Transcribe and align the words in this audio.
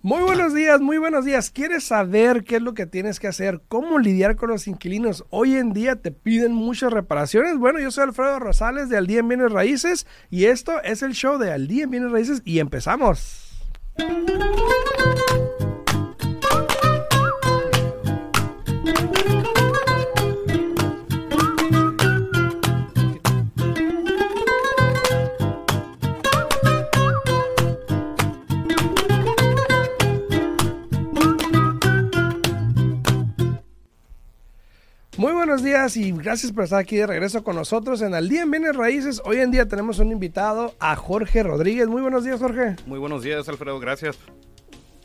Muy 0.00 0.22
buenos 0.22 0.54
días, 0.54 0.80
muy 0.80 0.96
buenos 0.96 1.26
días. 1.26 1.50
¿Quieres 1.50 1.84
saber 1.84 2.42
qué 2.44 2.56
es 2.56 2.62
lo 2.62 2.72
que 2.72 2.86
tienes 2.86 3.20
que 3.20 3.26
hacer? 3.26 3.60
¿Cómo 3.68 3.98
lidiar 3.98 4.36
con 4.36 4.48
los 4.48 4.66
inquilinos? 4.66 5.26
Hoy 5.28 5.56
en 5.56 5.74
día 5.74 5.96
te 5.96 6.12
piden 6.12 6.54
muchas 6.54 6.92
reparaciones. 6.92 7.58
Bueno, 7.58 7.78
yo 7.78 7.90
soy 7.90 8.04
Alfredo 8.04 8.38
Rosales 8.38 8.88
de 8.88 8.96
Al 8.96 9.06
Día 9.06 9.20
en 9.20 9.28
Bienes 9.28 9.52
Raíces 9.52 10.06
y 10.30 10.46
esto 10.46 10.82
es 10.82 11.02
el 11.02 11.12
show 11.12 11.36
de 11.36 11.52
Al 11.52 11.68
Día 11.68 11.84
en 11.84 11.90
Bienes 11.90 12.10
Raíces 12.10 12.40
y 12.46 12.60
empezamos. 12.60 13.66
Buenos 35.48 35.64
días 35.64 35.96
y 35.96 36.12
gracias 36.12 36.52
por 36.52 36.64
estar 36.64 36.78
aquí 36.78 36.96
de 36.96 37.06
regreso 37.06 37.42
con 37.42 37.56
nosotros 37.56 38.02
en 38.02 38.12
Al 38.12 38.28
Día 38.28 38.42
en 38.42 38.50
Bienes 38.50 38.76
Raíces. 38.76 39.22
Hoy 39.24 39.38
en 39.38 39.50
día 39.50 39.66
tenemos 39.66 39.98
un 39.98 40.12
invitado 40.12 40.74
a 40.78 40.94
Jorge 40.94 41.42
Rodríguez. 41.42 41.88
Muy 41.88 42.02
buenos 42.02 42.22
días, 42.22 42.38
Jorge. 42.38 42.76
Muy 42.84 42.98
buenos 42.98 43.22
días, 43.22 43.48
Alfredo. 43.48 43.80
Gracias. 43.80 44.18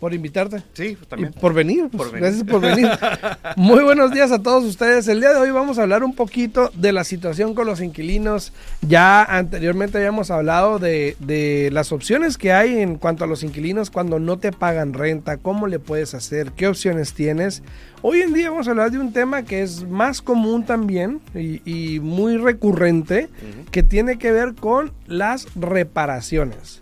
Por 0.04 0.14
invitarte. 0.14 0.62
Sí, 0.74 0.98
también. 1.08 1.32
Y 1.34 1.40
por 1.40 1.54
venir. 1.54 1.88
Por 1.88 2.08
venir. 2.08 2.20
Gracias 2.20 2.44
por 2.44 2.60
venir. 2.60 2.90
Muy 3.56 3.86
buenos 3.86 4.12
días 4.12 4.34
a 4.34 4.44
todos 4.44 4.66
ustedes. 4.66 5.08
El 5.08 5.22
día 5.22 5.30
de 5.30 5.40
hoy 5.40 5.50
vamos 5.52 5.80
a 5.80 5.84
hablar 5.84 6.04
un 6.04 6.14
poquito 6.14 6.72
de 6.74 6.92
la 6.92 7.06
situación 7.06 7.56
con 7.56 7.68
los 7.68 7.80
inquilinos. 7.80 8.52
Ya 8.82 9.24
anteriormente 9.24 9.98
habíamos 10.00 10.30
hablado 10.30 10.78
de, 10.78 11.16
de 11.20 11.70
las 11.72 11.94
opciones 11.94 12.38
que 12.38 12.52
hay 12.52 12.80
en 12.80 12.98
cuanto 12.98 13.24
a 13.24 13.28
los 13.28 13.44
inquilinos 13.44 13.92
cuando 13.92 14.20
no 14.20 14.38
te 14.40 14.52
pagan 14.52 14.92
renta, 14.92 15.38
cómo 15.38 15.68
le 15.68 15.80
puedes 15.80 16.14
hacer, 16.16 16.52
qué 16.52 16.68
opciones 16.68 17.14
tienes. 17.14 17.64
Hoy 18.02 18.24
en 18.24 18.34
día 18.34 18.50
vamos 18.50 18.68
a 18.68 18.72
hablar 18.72 18.92
de 18.92 19.00
un 19.00 19.14
tema 19.14 19.44
que 19.44 19.62
es 19.62 19.88
más 19.88 20.22
común 20.22 20.66
también 20.66 21.22
y, 21.34 21.62
y 21.64 22.02
muy 22.02 22.36
recurrente, 22.36 23.30
que 23.72 23.84
tiene 23.84 24.18
que 24.18 24.34
ver 24.34 24.54
con 24.54 24.92
las 25.08 25.48
reparaciones. 25.56 26.82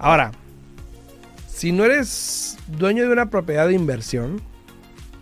Ahora, 0.00 0.32
si 1.54 1.70
no 1.70 1.84
eres 1.84 2.58
dueño 2.66 3.06
de 3.06 3.12
una 3.12 3.30
propiedad 3.30 3.68
de 3.68 3.74
inversión, 3.74 4.42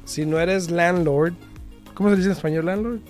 si 0.06 0.25
no 0.25 0.41
eres 0.41 0.70
landlord, 0.70 1.34
¿cómo 1.92 2.08
se 2.08 2.16
dice 2.16 2.28
en 2.28 2.33
español 2.33 2.66
landlord? 2.66 3.00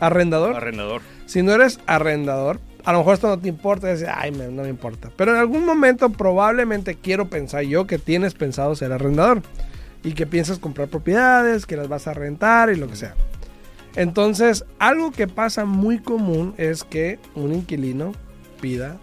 Arrendador. 0.00 0.56
Arrendador. 0.56 1.00
Si 1.26 1.42
no 1.42 1.52
eres 1.52 1.78
arrendador, 1.86 2.58
a 2.84 2.92
lo 2.92 2.98
mejor 2.98 3.14
esto 3.14 3.28
no 3.28 3.38
te 3.38 3.48
importa, 3.48 3.92
dices, 3.92 4.08
ay, 4.12 4.32
no 4.32 4.62
me 4.62 4.68
importa. 4.68 5.12
Pero 5.16 5.32
en 5.32 5.38
algún 5.38 5.64
momento 5.64 6.10
probablemente 6.10 6.96
quiero 6.96 7.30
pensar 7.30 7.62
yo 7.62 7.86
que 7.86 7.98
tienes 7.98 8.34
pensado 8.34 8.74
ser 8.74 8.90
arrendador 8.92 9.42
y 10.02 10.14
que 10.14 10.26
piensas 10.26 10.58
comprar 10.58 10.88
propiedades, 10.88 11.66
que 11.66 11.76
las 11.76 11.86
vas 11.86 12.08
a 12.08 12.14
rentar 12.14 12.70
y 12.70 12.76
lo 12.76 12.88
que 12.88 12.96
sea. 12.96 13.14
Entonces, 13.94 14.64
algo 14.80 15.12
que 15.12 15.28
pasa 15.28 15.64
muy 15.64 16.00
común 16.00 16.54
es 16.56 16.82
que 16.82 17.20
un 17.36 17.52
inquilino 17.54 18.12
pida 18.60 18.98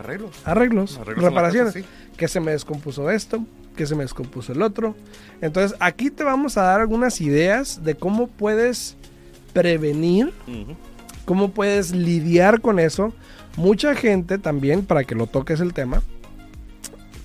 Arreglos. 0.00 0.98
arreglos, 0.98 0.98
reparaciones. 1.22 1.74
casa, 1.74 1.86
sí. 1.86 2.09
Que 2.20 2.28
se 2.28 2.38
me 2.38 2.50
descompuso 2.50 3.10
esto, 3.10 3.42
que 3.76 3.86
se 3.86 3.94
me 3.94 4.02
descompuso 4.02 4.52
el 4.52 4.60
otro. 4.60 4.94
Entonces, 5.40 5.74
aquí 5.80 6.10
te 6.10 6.22
vamos 6.22 6.58
a 6.58 6.64
dar 6.64 6.82
algunas 6.82 7.22
ideas 7.22 7.82
de 7.82 7.94
cómo 7.94 8.26
puedes 8.26 8.96
prevenir, 9.54 10.30
cómo 11.24 11.52
puedes 11.52 11.92
lidiar 11.92 12.60
con 12.60 12.78
eso. 12.78 13.14
Mucha 13.56 13.94
gente 13.94 14.36
también, 14.36 14.84
para 14.84 15.04
que 15.04 15.14
lo 15.14 15.26
toques 15.26 15.60
el 15.60 15.72
tema, 15.72 16.02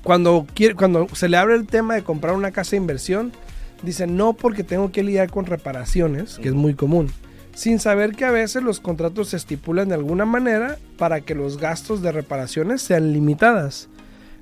cuando, 0.02 0.48
quiere, 0.54 0.76
cuando 0.76 1.10
se 1.14 1.28
le 1.28 1.36
abre 1.36 1.56
el 1.56 1.68
tema 1.68 1.96
de 1.96 2.04
comprar 2.04 2.36
una 2.36 2.52
casa 2.52 2.72
de 2.72 2.78
inversión, 2.78 3.34
dice 3.82 4.08
no 4.08 4.32
porque 4.32 4.64
tengo 4.64 4.94
que 4.94 5.04
lidiar 5.04 5.30
con 5.30 5.46
reparaciones, 5.46 6.38
que 6.38 6.48
es 6.48 6.54
muy 6.54 6.74
común, 6.74 7.12
sin 7.54 7.80
saber 7.80 8.16
que 8.16 8.24
a 8.24 8.32
veces 8.32 8.64
los 8.64 8.80
contratos 8.80 9.30
se 9.30 9.38
estipulan 9.38 9.90
de 9.90 9.96
alguna 9.96 10.24
manera 10.24 10.78
para 10.98 11.20
que 11.20 11.36
los 11.36 11.58
gastos 11.58 12.02
de 12.02 12.14
reparaciones 12.14 12.82
sean 12.82 13.12
limitadas. 13.12 13.90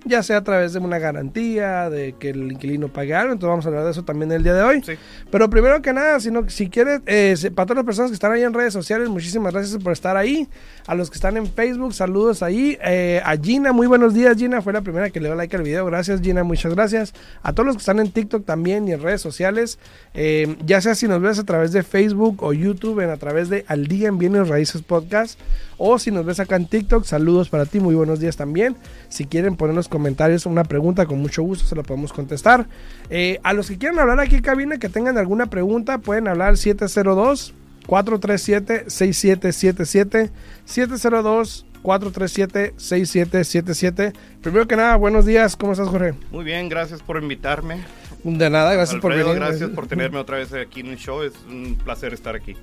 Ya 0.06 0.22
sea 0.24 0.38
a 0.38 0.44
través 0.44 0.74
de 0.74 0.80
una 0.80 1.00
garantía, 1.00 1.90
de 1.90 2.14
que 2.20 2.32
el 2.32 2.52
inquilino 2.52 2.90
pague 2.90 3.14
algo, 3.14 3.32
entonces 3.34 3.50
vamos 3.50 3.66
a 3.66 3.70
hablar 3.70 3.86
de 3.86 3.92
eso 3.92 4.04
también 4.04 4.32
el 4.32 4.44
día 4.44 4.54
de 4.54 4.62
hoy. 4.62 4.82
Sí. 4.86 4.94
Pero 5.32 5.50
primero 5.50 5.82
que 5.82 5.94
nada, 5.94 6.20
si, 6.20 6.30
no- 6.32 6.50
si 6.50 6.70
quieres, 6.70 7.02
eh, 7.06 7.36
para 7.56 7.66
todas 7.68 7.78
las 7.78 7.86
personas 7.86 8.12
que 8.12 8.16
están 8.16 8.32
ahí 8.34 8.44
en 8.44 8.54
redes 8.54 8.74
sociales, 8.74 9.08
muchísimas 9.10 9.54
gracias 9.54 9.82
por 9.82 9.94
estar 9.94 10.18
ahí. 10.18 10.48
A 10.86 10.96
los 10.96 11.10
que 11.10 11.16
están 11.16 11.38
en 11.38 11.48
Facebook, 11.48 11.94
saludos 11.94 12.44
ahí. 12.44 12.78
Eh, 12.84 13.22
a 13.24 13.38
Gina, 13.38 13.72
muy 13.72 13.88
buenos 13.88 14.14
días, 14.14 14.36
Gina. 14.38 14.62
Fue 14.62 14.74
la 14.74 14.82
primera 14.82 15.10
que 15.10 15.22
le 15.22 15.30
dio 15.30 15.36
like 15.36 15.56
al 15.56 15.64
video. 15.64 15.86
Gracias, 15.86 16.20
Gina, 16.22 16.44
muchas 16.44 16.74
gracias. 16.76 17.14
A 17.42 17.54
todos 17.54 17.66
los 17.68 17.76
que 17.78 17.82
están 17.82 18.00
en 18.00 18.12
TikTok 18.12 18.46
también 18.46 18.86
y 18.88 18.92
en 18.92 19.02
redes 19.02 19.22
sociales, 19.22 19.80
eh, 20.14 20.58
ya 20.66 20.82
sea 20.82 20.96
si 20.96 21.08
nos 21.08 21.22
ves 21.22 21.40
a 21.40 21.46
través 21.46 21.72
de 21.72 21.84
Facebook 21.84 22.44
o 22.44 22.52
YouTube, 22.52 23.00
en, 23.00 23.10
a 23.10 23.18
través 23.18 23.48
de 23.50 23.64
Al 23.70 23.88
Día 23.88 24.10
en 24.10 24.18
Bienes 24.18 24.50
Raíces 24.50 24.82
Podcast, 24.82 25.40
o 25.78 25.98
si 26.00 26.12
nos 26.12 26.26
ves 26.26 26.40
acá 26.42 26.56
en 26.58 26.68
TikTok, 26.68 27.06
saludos 27.06 27.50
para 27.50 27.66
ti, 27.66 27.80
muy 27.80 27.96
buenos 27.96 28.20
días 28.20 28.36
también. 28.36 28.76
Si 29.10 29.26
quieren 29.26 29.56
poner 29.56 29.72
en 29.72 29.78
los 29.78 29.88
comentarios 29.94 30.48
una 30.48 30.64
pregunta, 30.64 31.06
con 31.06 31.20
mucho 31.20 31.44
gusto 31.44 31.68
se 31.68 31.76
la 31.76 31.84
podemos 31.84 32.12
contestar. 32.12 32.66
Eh, 33.12 33.40
a 33.44 33.54
los 33.54 33.68
que 33.70 33.78
quieran 33.78 34.00
hablar 34.00 34.20
aquí 34.20 34.38
en 34.38 34.42
cabina, 34.42 34.80
que 34.80 34.90
tengan 34.90 35.20
alguna 35.20 35.46
pregunta, 35.46 36.00
pueden 36.00 36.28
hablar 36.28 36.50
al 36.50 36.58
702 36.58 37.54
437 37.86 38.90
6777 38.90 40.32
702 40.66 41.66
437 41.84 42.74
6777 42.76 44.14
Primero 44.42 44.68
que 44.68 44.76
nada, 44.76 44.96
buenos 44.96 45.28
días, 45.28 45.56
¿cómo 45.56 45.74
estás, 45.74 45.90
Jorge? 45.90 46.16
Muy 46.32 46.44
bien, 46.44 46.70
gracias 46.70 47.04
por 47.04 47.22
invitarme. 47.22 47.84
De 48.24 48.50
nada, 48.50 48.74
gracias 48.74 49.00
por 49.00 49.12
Alfredo, 49.12 49.34
venir. 49.36 49.48
gracias 49.48 49.70
por 49.70 49.86
tenerme 49.86 50.18
otra 50.18 50.38
vez 50.38 50.52
aquí 50.54 50.80
en 50.80 50.88
el 50.88 50.98
show. 50.98 51.22
Es 51.22 51.34
un 51.48 51.78
placer 51.84 52.14
estar 52.16 52.36
aquí. 52.36 52.56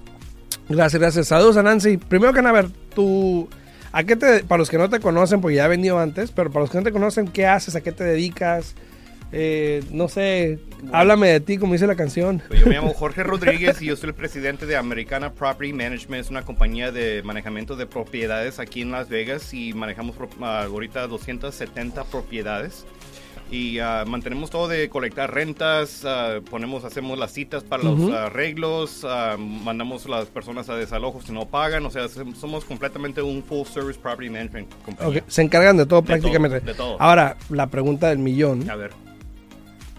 Gracias, 0.68 1.00
gracias. 1.00 1.28
Saludos 1.28 1.56
a 1.58 1.62
Nancy. 1.62 1.97
Primero 1.97 2.32
que 2.32 2.42
nada, 2.42 2.58
a 2.58 2.62
ver, 2.62 2.70
tú, 2.94 3.48
¿a 3.92 4.04
qué 4.04 4.16
te, 4.16 4.44
para 4.44 4.58
los 4.58 4.70
que 4.70 4.78
no 4.78 4.88
te 4.88 5.00
conocen, 5.00 5.40
porque 5.40 5.56
ya 5.56 5.66
he 5.66 5.68
venido 5.68 5.98
antes, 5.98 6.30
pero 6.30 6.50
para 6.50 6.62
los 6.62 6.70
que 6.70 6.78
no 6.78 6.84
te 6.84 6.92
conocen, 6.92 7.28
¿qué 7.28 7.46
haces? 7.46 7.76
¿A 7.76 7.80
qué 7.80 7.92
te 7.92 8.04
dedicas? 8.04 8.74
Eh, 9.32 9.84
no 9.92 10.08
sé, 10.08 10.58
háblame 10.92 11.28
de 11.28 11.40
ti, 11.40 11.56
como 11.56 11.74
dice 11.74 11.86
la 11.86 11.94
canción. 11.94 12.42
Pues 12.48 12.60
yo 12.60 12.66
me 12.66 12.74
llamo 12.74 12.92
Jorge 12.92 13.22
Rodríguez 13.22 13.80
y 13.80 13.86
yo 13.86 13.96
soy 13.96 14.08
el 14.08 14.14
presidente 14.14 14.66
de 14.66 14.76
Americana 14.76 15.32
Property 15.32 15.72
Management. 15.72 16.24
Es 16.24 16.30
una 16.30 16.42
compañía 16.42 16.90
de 16.90 17.22
manejamiento 17.22 17.76
de 17.76 17.86
propiedades 17.86 18.58
aquí 18.58 18.82
en 18.82 18.90
Las 18.90 19.08
Vegas 19.08 19.54
y 19.54 19.72
manejamos 19.72 20.16
ah, 20.40 20.64
ahorita 20.64 21.06
270 21.06 22.04
propiedades. 22.04 22.86
Y 23.50 23.80
ah, 23.80 24.04
mantenemos 24.06 24.48
todo 24.50 24.68
de 24.68 24.88
colectar 24.88 25.34
rentas, 25.34 26.04
ah, 26.04 26.38
ponemos, 26.48 26.84
hacemos 26.84 27.18
las 27.18 27.32
citas 27.32 27.64
para 27.64 27.82
los 27.82 28.12
arreglos, 28.12 29.04
ah, 29.04 29.36
mandamos 29.38 30.06
a 30.06 30.10
las 30.10 30.26
personas 30.26 30.68
a 30.68 30.76
desalojo 30.76 31.20
si 31.20 31.32
no 31.32 31.46
pagan. 31.46 31.84
O 31.84 31.91
sea, 31.91 32.04
som- 32.06 32.34
somos 32.36 32.64
completamente 32.64 33.20
un 33.22 33.42
full 33.42 33.66
service 33.66 33.98
property 33.98 34.30
management 34.30 34.68
Se 35.26 35.42
encargan 35.42 35.76
de 35.76 35.86
todo 35.86 36.00
De 36.00 36.06
prácticamente. 36.06 36.60
todo, 36.60 36.66
de 36.70 36.74
todo. 36.74 36.96
Ahora, 37.00 37.36
la 37.48 37.66
pregunta 37.66 38.08
del 38.08 38.18
millón. 38.18 38.70
A 38.70 38.76
ver. 38.76 38.92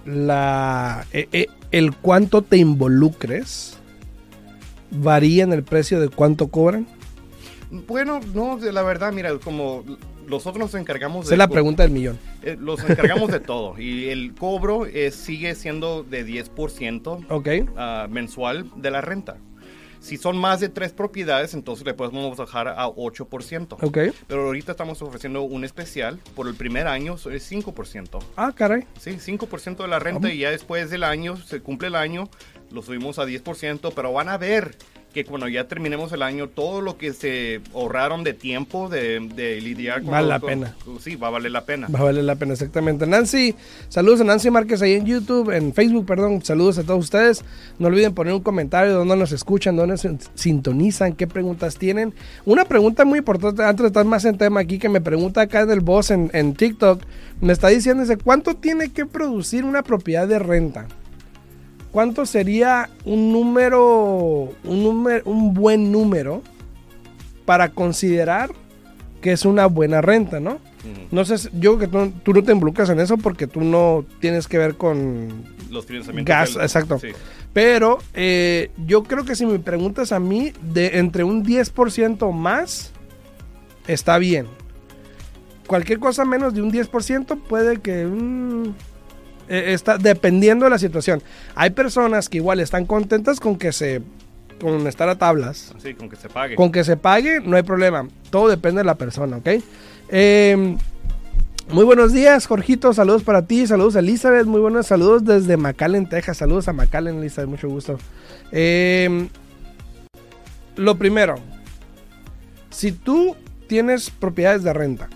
La, 0.06 1.06
eh, 1.12 1.28
eh, 1.32 1.48
el 1.72 1.94
cuánto 1.96 2.42
te 2.42 2.58
involucres 2.58 3.78
varía 4.92 5.44
en 5.44 5.54
el 5.54 5.64
precio 5.64 6.00
de 6.00 6.10
cuánto 6.10 6.48
cobran. 6.48 6.88
Bueno, 7.88 8.20
no, 8.34 8.58
la 8.60 8.82
verdad, 8.82 9.14
mira, 9.14 9.38
como 9.38 9.84
nosotros 10.32 10.60
nos 10.60 10.74
encargamos 10.80 11.26
Esa 11.26 11.36
es 11.36 11.38
la 11.38 11.48
pregunta 11.48 11.84
del 11.84 11.92
millón. 11.92 12.18
Eh, 12.42 12.58
los 12.60 12.84
encargamos 12.90 13.30
de 13.32 13.40
todo 13.40 13.78
y 13.80 14.10
el 14.10 14.34
cobro 14.34 14.86
eh, 14.88 15.12
sigue 15.12 15.54
siendo 15.54 16.04
de 16.04 16.26
10% 16.26 17.26
Ok. 17.30 17.70
ah, 17.78 18.08
mensual 18.10 18.72
de 18.78 18.90
la 18.90 19.02
renta. 19.02 19.38
Si 20.00 20.18
son 20.18 20.36
más 20.36 20.60
de 20.60 20.70
tres 20.70 20.94
propiedades, 20.94 21.54
entonces 21.54 21.86
le 21.86 21.94
podemos 21.94 22.36
bajar 22.36 22.68
a 22.70 22.88
8%. 22.88 23.78
Ok. 23.82 23.98
Pero 24.28 24.46
ahorita 24.48 24.72
estamos 24.72 25.00
ofreciendo 25.04 25.44
un 25.44 25.64
especial. 25.64 26.18
Por 26.34 26.48
el 26.48 26.56
primer 26.56 26.88
año 26.88 27.14
es 27.14 27.52
5%. 27.52 28.20
Ah, 28.36 28.52
caray. 28.56 28.86
Sí, 29.00 29.12
5% 29.12 29.78
de 29.84 29.88
la 29.88 30.00
renta 30.00 30.34
y 30.34 30.40
ya 30.40 30.50
después 30.50 30.90
del 30.90 31.04
año, 31.04 31.38
se 31.38 31.62
cumple 31.62 31.90
el 31.90 31.96
año, 31.96 32.30
lo 32.72 32.82
subimos 32.82 33.20
a 33.20 33.26
10%, 33.26 33.94
pero 33.96 34.12
van 34.12 34.30
a 34.30 34.40
ver 34.40 34.76
que 35.14 35.26
cuando 35.26 35.48
ya 35.48 35.68
terminemos 35.68 36.12
el 36.14 36.22
año, 36.22 36.48
todo 36.48 36.82
lo 36.82 36.98
que 36.98 37.14
se 37.14 37.62
ahorraron 37.74 38.24
de 38.24 38.34
tiempo 38.34 38.90
de, 38.90 39.20
de 39.36 39.60
lidiar 39.62 40.02
con... 40.02 40.12
Vale 40.12 40.28
la 40.28 40.40
con- 40.40 40.50
pena. 40.50 40.76
Sí, 41.00 41.16
va 41.16 41.28
a 41.28 41.32
valer 41.32 41.52
la 41.52 41.66
pena. 41.66 41.88
Va 41.94 42.00
a 42.00 42.04
valer 42.04 42.24
la 42.24 42.36
pena, 42.36 42.54
exactamente. 42.54 43.06
Nancy, 43.06 43.56
saludos 43.90 44.22
a 44.22 44.24
Nancy 44.24 44.50
Márquez 44.50 44.82
ahí 44.82 44.94
en 44.94 45.06
YouTube, 45.06 45.52
en 45.52 45.74
Facebook, 45.74 46.06
perdón. 46.06 46.44
Saludos 46.44 46.78
a 46.78 46.84
todos 46.84 47.04
ustedes. 47.04 47.44
No 47.80 47.88
olviden 47.88 48.14
poner 48.14 48.34
un 48.34 48.42
comentario, 48.42 48.94
dónde 48.94 49.16
nos 49.18 49.32
escuchan, 49.32 49.76
dónde 49.76 49.98
se 49.98 50.18
sintonizan, 50.36 51.14
qué 51.14 51.28
preguntas 51.28 51.78
tienen. 51.78 52.14
Una 52.46 52.66
pregunta 52.66 53.06
muy 53.06 53.20
importante, 53.20 53.64
antes 53.64 53.82
de 53.84 53.88
estar 53.88 54.06
más 54.06 54.26
en 54.26 54.38
tema 54.38 54.62
aquí, 54.62 54.80
que 54.80 54.90
me 54.90 55.02
pregunta 55.02 55.42
acá 55.42 55.62
en 55.62 55.72
el 55.72 55.82
boss 55.82 56.12
en, 56.12 56.30
en 56.34 56.54
TikTok, 56.54 57.02
me 57.42 57.54
está 57.54 57.68
diciendo, 57.68 58.04
dice, 58.04 58.18
¿cuánto 58.18 58.56
tiene 58.56 58.90
que 58.92 59.06
producir 59.06 59.66
una 59.66 59.84
propiedad 59.84 60.28
de 60.28 60.40
renta? 60.40 60.88
¿Cuánto 61.92 62.26
sería 62.26 62.90
un 63.06 63.32
número, 63.34 64.50
un 64.64 64.84
número, 64.84 65.24
un 65.26 65.54
buen 65.54 65.92
número 65.92 66.42
para 67.46 67.70
considerar 67.70 68.52
que 69.22 69.34
es 69.34 69.46
una 69.46 69.66
buena 69.68 70.02
renta, 70.02 70.40
¿no? 70.40 70.60
No 71.12 71.26
sé, 71.26 71.50
yo 71.60 71.78
creo 71.78 71.80
que 71.80 71.88
tú, 71.88 72.12
tú 72.24 72.34
no 72.34 72.44
te 72.44 72.54
involucras 72.54 72.90
en 72.90 73.00
eso 73.00 73.18
porque 73.18 73.46
tú 73.46 73.62
no 73.62 74.04
tienes 74.20 74.48
que 74.48 74.58
ver 74.58 74.76
con 74.78 75.44
Los 75.70 75.86
financiamientos. 75.86 76.34
gas, 76.34 76.54
del- 76.56 76.64
exacto. 76.64 76.98
Sí. 77.00 77.10
Pero 77.54 78.00
eh, 78.16 78.72
yo 78.88 79.04
creo 79.04 79.24
que 79.26 79.36
si 79.36 79.46
me 79.46 79.60
preguntas 79.60 80.12
a 80.12 80.20
mí, 80.20 80.54
de 80.74 80.98
entre 80.98 81.24
un 81.24 81.46
10% 81.46 82.32
más, 82.32 82.94
está 83.88 84.18
bien. 84.18 84.48
Cualquier 85.68 86.00
cosa 86.00 86.26
menos 86.26 86.54
de 86.56 86.62
un 86.64 86.72
10% 86.72 87.40
puede 87.44 87.80
que... 87.82 88.08
eh, 89.52 89.74
está 89.74 89.98
dependiendo 89.98 90.64
de 90.64 90.72
la 90.72 90.80
situación. 90.80 91.22
Hay 91.56 91.72
personas 91.72 92.30
que 92.30 92.38
igual 92.38 92.62
están 92.62 92.86
contentas 92.86 93.42
con 93.42 93.58
que 93.58 93.74
se... 93.74 94.02
con 94.62 94.88
estar 94.88 95.10
a 95.10 95.18
tablas. 95.18 95.74
Sí, 95.84 95.94
con 95.94 96.10
que 96.10 96.16
se 96.16 96.30
pague. 96.30 96.56
Con 96.56 96.72
que 96.72 96.86
se 96.86 96.96
pague, 96.96 97.42
no 97.42 97.58
hay 97.58 97.64
problema. 97.64 98.08
Todo 98.30 98.48
depende 98.48 98.80
de 98.80 98.86
la 98.86 98.96
persona, 98.96 99.38
¿ok? 99.38 99.50
Eh, 100.08 100.78
muy 101.68 101.84
buenos 101.84 102.14
días, 102.14 102.48
Jorgito. 102.48 102.94
Saludos 102.94 103.24
para 103.24 103.46
ti. 103.46 103.68
Saludos, 103.68 103.96
Elizabeth. 103.96 104.46
Muy 104.46 104.62
buenos 104.62 104.88
saludos 104.88 105.26
desde 105.26 105.58
McAllen, 105.58 106.08
Texas. 106.08 106.38
Saludos 106.38 106.70
a 106.70 106.74
McAllen, 106.74 107.18
Elizabeth. 107.20 107.50
Mucho 107.50 107.68
gusto. 107.68 107.98
Eh, 108.54 109.28
lo 110.78 110.98
primero, 110.98 111.36
si 112.70 112.94
tú 112.94 113.36
tienes 113.68 114.10
propiedades 114.10 114.64
de 114.64 114.74
renta, 114.74 115.10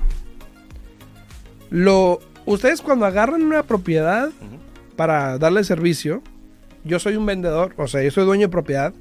lo, 1.69 2.19
ustedes 2.45 2.81
cuando 2.81 3.05
agarran 3.05 3.43
una 3.43 3.63
propiedad 3.63 4.29
para 4.95 5.37
darle 5.37 5.63
servicio, 5.63 6.21
yo 6.83 6.99
soy 6.99 7.15
un 7.15 7.25
vendedor, 7.25 7.73
o 7.77 7.87
sea, 7.87 8.03
yo 8.03 8.11
soy 8.11 8.25
dueño 8.25 8.47
de 8.47 8.51
propiedad, 8.51 8.93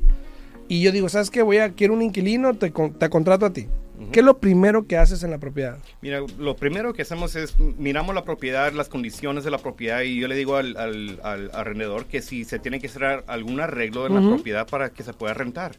y 0.69 0.83
yo 0.83 0.93
digo, 0.93 1.09
¿sabes 1.09 1.31
qué? 1.31 1.43
Voy 1.43 1.59
a, 1.59 1.73
quiero 1.73 1.95
un 1.95 2.03
inquilino, 2.03 2.55
te, 2.55 2.71
te 2.71 3.11
contrato 3.11 3.47
a 3.47 3.53
ti. 3.53 3.69
¿Qué 4.11 4.21
es 4.21 4.27
lo 4.27 4.39
primero 4.39 4.89
que 4.89 4.97
haces 4.97 5.23
en 5.23 5.31
la 5.31 5.39
propiedad? 5.39 5.79
Mira, 6.03 6.21
lo 6.39 6.57
primero 6.57 6.95
que 6.95 7.03
hacemos 7.03 7.37
es 7.37 7.57
miramos 7.79 8.13
la 8.15 8.25
propiedad, 8.25 8.73
las 8.73 8.89
condiciones 8.89 9.45
de 9.45 9.53
la 9.53 9.59
propiedad 9.59 10.01
y 10.01 10.19
yo 10.19 10.27
le 10.27 10.35
digo 10.35 10.57
al, 10.57 10.77
al, 10.77 11.21
al 11.23 11.51
arrendador 11.55 12.07
que 12.07 12.21
si 12.21 12.45
se 12.45 12.59
tiene 12.59 12.81
que 12.81 12.89
hacer 12.89 13.23
algún 13.29 13.61
arreglo 13.61 14.07
en 14.09 14.15
la 14.15 14.21
propiedad 14.21 14.67
para 14.67 14.91
que 14.91 15.05
se 15.05 15.13
pueda 15.13 15.33
rentar. 15.33 15.77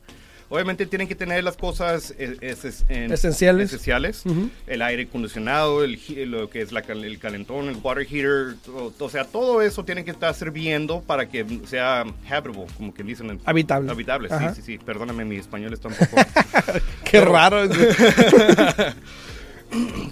Obviamente 0.48 0.86
tienen 0.86 1.08
que 1.08 1.16
tener 1.16 1.44
las 1.44 1.58
cosas 1.58 2.14
eh, 2.20 2.38
es- 2.42 2.86
en- 2.88 3.12
Esenciales. 3.12 3.70
esenciales. 3.74 4.24
El 4.68 4.82
aire 4.84 5.04
acondicionado, 5.04 5.84
el, 5.84 6.00
lo 6.30 6.50
que 6.52 6.62
es 6.62 6.72
la 6.72 6.82
el 6.82 7.18
calentón, 7.18 7.68
el 7.68 7.78
water 7.82 8.06
heater, 8.06 8.56
o 9.00 9.10
sea, 9.10 9.26
todo 9.26 9.64
eso 9.64 9.84
tiene 9.84 10.06
que 10.06 10.12
estar 10.12 10.34
sirviendo 10.36 11.02
para 11.02 11.28
que 11.28 11.44
sea 11.66 12.06
habitable, 12.30 12.68
como 12.78 12.94
que 12.94 13.02
dicen. 13.04 13.32
en- 13.32 13.42
Habitable. 13.46 13.92
Habitable, 13.92 14.28
Ajá. 14.32 14.54
sí, 14.54 14.62
sí, 14.62 14.74
sí. 14.74 14.78
Perdóname, 14.78 15.26
mi 15.26 15.38
español 15.38 15.74
está 15.74 15.88
un 15.88 15.96
poco... 15.96 16.16
Qué 17.10 17.22
raro. 17.22 17.68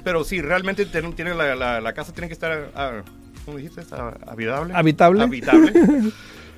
Pero 0.04 0.24
sí, 0.26 0.42
realmente 0.42 0.86
tiene, 0.88 1.12
tiene 1.14 1.34
la, 1.36 1.56
la- 1.56 1.80
la 1.82 1.94
casa 1.94 2.12
tiene 2.12 2.28
que 2.28 2.34
estar, 2.34 2.72
ah, 2.76 3.02
¿cómo 3.46 3.58
dijiste? 3.58 3.82
Habitable. 4.28 4.74
Habitable. 4.74 5.24
Habitable. 5.24 5.74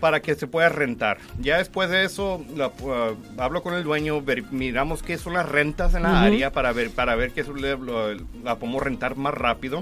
para 0.05 0.21
que 0.21 0.35
se 0.35 0.45
pueda 0.45 0.69
rentar. 0.69 1.17
Ya 1.39 1.57
después 1.57 1.89
de 1.89 2.03
eso, 2.03 2.45
la- 2.55 2.71
ah, 2.87 3.13
hablo 3.39 3.63
con 3.63 3.73
el 3.73 3.83
dueño, 3.83 4.21
ver- 4.21 4.43
miramos 4.51 5.01
qué 5.01 5.17
son 5.17 5.33
las 5.33 5.49
rentas 5.49 5.95
en 5.95 6.03
la 6.03 6.21
área 6.21 6.51
para 6.51 6.71
ver, 6.73 6.91
para 6.91 7.15
ver 7.15 7.31
qué 7.31 7.41
es 7.41 7.47
lo- 7.47 7.55
lo- 7.77 8.13
la 8.43 8.59
podemos 8.59 8.83
rentar 8.83 9.15
más 9.15 9.33
rápido. 9.33 9.81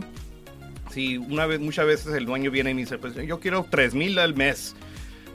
Sí, 0.91 1.17
una 1.17 1.45
vez, 1.45 1.59
muchas 1.59 1.85
veces 1.87 2.13
el 2.13 2.25
dueño 2.25 2.51
viene 2.51 2.71
y 2.71 2.73
me 2.73 2.81
dice, 2.83 2.97
pues 2.97 3.15
yo 3.15 3.41
quiero 3.41 3.65
3 3.69 3.93
mil 3.95 4.17
al 4.17 4.33
mes, 4.33 4.77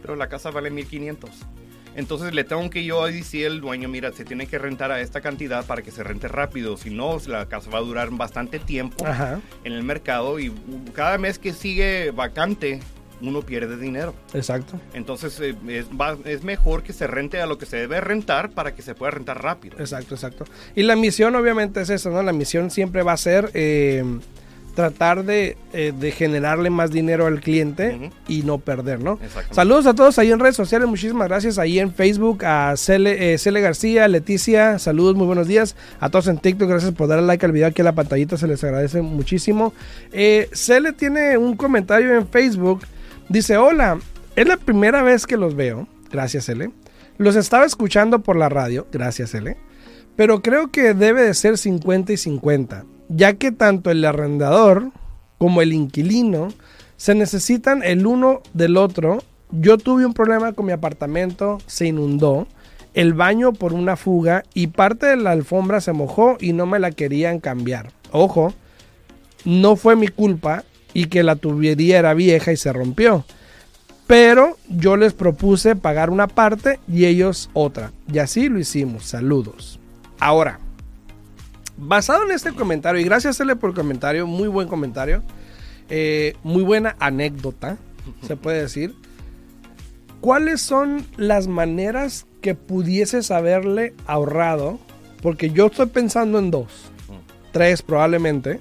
pero 0.01 0.17
la 0.17 0.31
casa 0.31 0.51
vale 0.51 0.71
1500. 0.71 1.33
Entonces 1.95 2.33
le 2.33 2.45
tengo 2.45 2.71
que 2.71 2.83
yo 2.83 3.05
decir 3.05 3.47
al 3.49 3.61
dueño, 3.61 3.91
mira, 3.91 4.11
se 4.13 4.25
tiene 4.25 4.47
que 4.47 4.57
rentar 4.59 4.91
a 4.91 5.03
esta 5.03 5.21
cantidad 5.21 5.67
para 5.67 5.83
que 5.83 5.91
se 5.91 6.03
rente 6.03 6.29
rápido, 6.29 6.79
si 6.79 6.89
no, 6.89 7.19
la 7.27 7.45
casa 7.47 7.69
va 7.71 7.77
a 7.77 7.83
durar 7.83 8.09
bastante 8.13 8.59
tiempo 8.59 9.07
Ajá, 9.07 9.39
en 9.65 9.73
el 9.75 9.83
mercado 9.83 10.41
y 10.41 10.51
cada 10.95 11.19
mes 11.19 11.39
que 11.39 11.53
sigue 11.53 12.11
vacante, 12.11 12.81
uno 13.21 13.43
pierde 13.43 13.77
dinero. 13.77 14.15
exacto. 14.35 14.81
Entonces 14.95 15.39
eh, 15.41 15.55
es, 15.69 15.87
va- 15.89 16.17
es 16.25 16.45
mejor 16.45 16.83
que 16.83 16.93
se 16.93 17.07
rente 17.07 17.41
a 17.41 17.47
lo 17.47 17.59
que 17.59 17.67
se 17.67 17.77
debe 17.77 18.01
rentar 18.01 18.51
para 18.51 18.75
que 18.75 18.83
se 18.83 18.95
pueda 18.95 19.11
rentar 19.13 19.43
rápido. 19.43 19.77
Exacto, 19.79 20.15
exacto. 20.15 20.45
Y 20.75 20.83
la 20.85 20.95
misión 20.97 21.35
obviamente 21.35 21.81
es 21.81 21.91
eso, 21.91 22.11
¿no? 22.11 22.23
La 22.23 22.33
misión 22.33 22.71
siempre 22.71 23.03
va 23.03 23.13
a 23.13 23.17
ser 23.17 23.51
eh, 23.55 24.05
tratar 24.75 25.25
de, 25.25 25.57
eh, 25.73 25.93
de 25.99 26.13
generarle 26.13 26.71
más 26.71 26.93
dinero 26.93 27.27
al 27.27 27.41
cliente 27.41 28.13
y 28.29 28.43
no 28.45 28.59
perder, 28.59 29.01
¿no? 29.01 29.19
Saludos 29.51 29.87
a 29.87 29.95
todos 29.95 30.17
ahí 30.21 30.31
en 30.31 30.39
redes 30.39 30.55
sociales, 30.55 30.87
muchísimas 30.87 31.27
gracias. 31.27 31.59
Ahí 31.59 31.81
en 31.81 31.93
Facebook 31.93 32.45
a 32.45 32.77
Cele, 32.77 33.35
eh, 33.35 33.39
Cele 33.39 33.61
García, 33.61 34.07
Leticia, 34.07 34.79
saludos, 34.79 35.17
muy 35.17 35.27
buenos 35.27 35.49
días. 35.49 35.75
A 35.99 36.11
todos 36.11 36.29
en 36.29 36.39
TikTok, 36.39 36.69
gracias 36.69 36.93
por 36.93 37.09
darle 37.09 37.27
like 37.27 37.45
al 37.45 37.51
video 37.51 37.67
aquí 37.67 37.81
en 37.81 37.87
la 37.87 37.95
pantallita, 37.97 38.37
se 38.37 38.47
les 38.47 38.63
agradece 38.63 39.03
muchísimo. 39.03 39.75
Eh, 40.13 40.49
Cele 40.53 40.93
tiene 40.93 41.37
un 41.37 41.57
comentario 41.57 42.15
en 42.17 42.29
Facebook, 42.29 42.83
dice, 43.29 43.57
hola, 43.57 43.99
es 44.37 44.47
la 44.47 44.57
primera 44.57 45.03
vez 45.03 45.27
que 45.27 45.37
los 45.37 45.55
veo, 45.55 45.89
gracias 46.11 46.47
Cele. 46.47 46.71
Los 47.17 47.37
estaba 47.37 47.65
escuchando 47.65 48.23
por 48.23 48.37
la 48.37 48.49
radio, 48.49 48.87
gracias 48.93 49.31
Cele. 49.31 49.57
Pero 50.17 50.43
creo 50.43 50.71
que 50.71 50.95
debe 50.95 51.23
de 51.23 51.35
ser 51.35 51.59
50 51.59 52.13
y 52.13 52.17
50, 52.17 52.85
ya 53.09 53.35
que 53.35 53.53
tanto 53.53 53.91
el 53.91 54.05
arrendador 54.05 54.91
como 55.39 55.63
el 55.63 55.73
inquilino 55.73 56.49
se 56.97 57.15
necesitan 57.15 57.83
el 57.83 58.07
uno 58.07 58.43
del 58.53 58.77
otro. 58.77 59.23
Yo 59.51 59.79
tuve 59.79 60.05
un 60.05 60.15
problema 60.15 60.53
con 60.53 60.67
mi 60.67 60.73
apartamento, 60.73 61.59
se 61.67 61.87
inundó, 61.87 62.47
el 62.95 63.15
baño 63.15 63.53
por 63.53 63.73
una 63.73 63.97
fuga 63.97 64.43
y 64.55 64.69
parte 64.69 65.07
de 65.07 65.17
la 65.17 65.31
alfombra 65.31 65.81
se 65.81 65.93
mojó 65.93 66.37
y 66.41 66.53
no 66.53 66.67
me 66.67 66.81
la 66.81 66.91
querían 66.91 67.39
cambiar. 67.39 67.93
Ojo, 68.11 68.53
no 69.45 69.77
fue 69.77 69.95
mi 69.95 70.09
culpa 70.09 70.65
y 70.99 71.05
que 71.05 71.23
la 71.23 71.37
tubería 71.37 72.01
era 72.01 72.13
vieja 72.13 72.51
y 72.51 72.57
se 72.57 72.73
rompió. 72.73 73.25
Pero 74.09 74.59
yo 74.69 74.97
les 74.97 75.13
propuse 75.13 75.77
pagar 75.77 76.11
una 76.11 76.27
parte 76.27 76.81
y 76.89 77.05
ellos 77.05 77.51
otra. 77.53 77.93
Y 78.13 78.19
así 78.19 78.49
lo 78.49 78.59
hicimos. 78.59 79.05
Saludos. 79.05 79.79
Ahora, 80.19 80.59
basado 81.77 82.25
en 82.25 82.33
este 82.33 82.53
comentario, 82.53 83.01
y 83.01 83.05
gracias 83.05 83.39
a 83.39 83.45
él 83.45 83.57
por 83.57 83.71
el 83.71 83.77
comentario, 83.77 84.27
muy 84.27 84.49
buen 84.49 84.67
comentario, 84.67 85.23
eh, 85.89 86.35
muy 86.43 86.65
buena 86.65 86.97
anécdota, 86.99 87.77
se 88.27 88.37
puede 88.37 88.63
decir. 88.63 88.97
¿Cuáles 90.21 90.61
son 90.61 91.07
las 91.17 91.47
maneras 91.47 92.27
que 92.41 92.57
pudieses 92.57 93.31
haberle 93.31 93.95
ahorrado? 94.09 94.81
Porque 95.23 95.51
yo 95.51 95.67
estoy 95.67 95.87
pensando 95.87 96.41
en 96.41 96.51
dos, 96.51 96.91
tres 97.53 97.83
probablemente. 97.83 98.59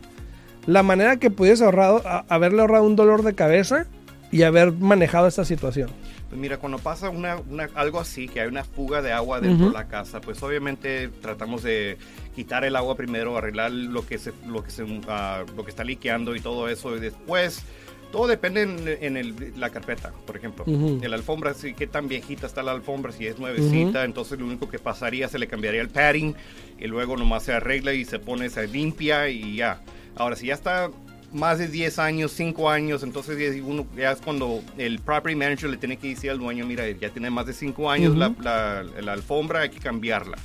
La 0.68 0.84
manera 0.84 1.18
que 1.18 1.32
pudiese 1.32 1.64
ahorrado, 1.64 2.02
a- 2.06 2.26
haberle 2.30 2.62
ahorrado 2.62 2.84
un 2.84 2.96
dolor 2.96 3.24
de 3.24 3.34
cabeza 3.34 3.88
y 4.32 4.44
haber 4.44 4.72
manejado 4.74 5.28
esta 5.28 5.46
situación. 5.46 5.90
Pues 6.30 6.40
mira, 6.42 6.58
cuando 6.58 6.78
pasa 6.78 7.10
una, 7.10 7.38
una- 7.50 7.70
algo 7.76 8.02
así, 8.02 8.28
que 8.28 8.42
hay 8.42 8.48
una 8.50 8.66
fuga 8.66 9.02
de 9.02 9.14
agua 9.14 9.40
dentro 9.40 9.68
Ujú. 9.68 9.74
de 9.74 9.80
la 9.82 9.88
casa, 9.88 10.20
pues 10.20 10.44
obviamente 10.44 11.08
tratamos 11.22 11.64
de 11.64 11.98
quitar 12.36 12.66
el 12.66 12.76
agua 12.76 12.96
primero, 12.98 13.38
arreglar 13.38 13.72
lo 13.72 14.06
que 14.06 14.18
se, 14.18 14.34
lo 14.46 14.62
que 14.62 14.70
se, 14.72 14.86
ah, 15.08 15.44
lo 15.56 15.64
que 15.64 15.70
está 15.72 15.86
liqueando 15.86 16.36
y 16.36 16.42
todo 16.42 16.68
eso, 16.68 16.98
y 16.98 17.00
después 17.00 17.64
todo 18.12 18.28
depende 18.28 18.64
en, 18.64 18.80
en 19.02 19.16
el- 19.16 19.54
la 19.58 19.70
carpeta, 19.70 20.12
por 20.26 20.36
ejemplo. 20.36 20.66
Ujú. 20.68 21.00
En 21.02 21.10
la 21.10 21.16
alfombra, 21.16 21.54
sí, 21.54 21.74
qué 21.74 21.88
tan 21.88 22.10
viejita 22.10 22.46
está 22.46 22.62
la 22.62 22.74
alfombra, 22.74 23.14
si 23.14 23.26
es 23.26 23.40
nuevecita, 23.40 24.04
entonces 24.04 24.38
lo 24.38 24.46
único 24.46 24.68
que 24.70 24.80
pasaría 24.80 25.30
se 25.30 25.40
le 25.40 25.48
cambiaría 25.48 25.80
el 25.82 25.90
padding 25.90 26.36
y 26.78 26.88
luego 26.88 27.16
nomás 27.16 27.44
se 27.44 27.54
arregla 27.54 27.94
y 27.94 28.04
se 28.04 28.20
pone, 28.20 28.50
se 28.50 28.68
limpia 28.68 29.30
y 29.30 29.56
ya. 29.56 29.80
Ahora, 30.18 30.36
si 30.36 30.48
ya 30.48 30.54
está 30.54 30.90
más 31.34 31.60
de 31.60 31.68
10 31.68 32.00
años, 32.00 32.32
5 32.32 32.70
años, 32.70 33.04
entonces 33.04 33.38
ya, 33.38 33.64
uno, 33.64 33.86
ya 33.98 34.12
es 34.14 34.22
cuando 34.22 34.62
el 34.78 35.00
property 35.00 35.36
manager 35.36 35.70
le 35.70 35.78
tiene 35.78 35.98
que 35.98 36.08
decir 36.10 36.32
al 36.32 36.40
dueño, 36.40 36.66
mira, 36.66 36.90
ya 36.90 37.10
tiene 37.10 37.30
más 37.30 37.46
de 37.46 37.54
5 37.54 37.92
años 37.92 38.16
la, 38.16 38.34
la- 38.42 38.84
la 39.02 39.14
alfombra, 39.14 39.62
hay 39.62 39.70
que 39.70 39.80
cambiarla. 39.80 40.38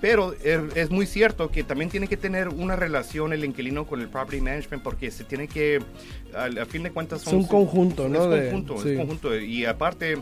Pero 0.00 0.32
es, 0.42 0.58
es 0.76 0.90
muy 0.90 1.04
cierto 1.04 1.50
que 1.50 1.62
también 1.62 1.90
tiene 1.90 2.08
que 2.08 2.16
tener 2.16 2.48
una 2.48 2.74
relación 2.74 3.34
el 3.34 3.44
inquilino 3.44 3.86
con 3.86 4.00
el 4.00 4.08
property 4.08 4.40
management 4.40 4.82
porque 4.82 5.10
se 5.10 5.24
tiene 5.24 5.46
que, 5.46 5.82
al- 6.34 6.56
a, 6.56 6.64
fin 6.64 6.82
de 6.84 6.90
cuentas, 6.90 7.20
Es 7.26 7.32
un 7.34 7.46
conjunto, 7.46 8.08
¿no? 8.08 8.24
Es 8.24 8.30
de- 8.40 8.48
conjunto, 8.50 8.82
sí. 8.82 8.88
es 8.92 8.96
conjunto. 8.96 9.36
Y 9.38 9.66
aparte, 9.66 10.16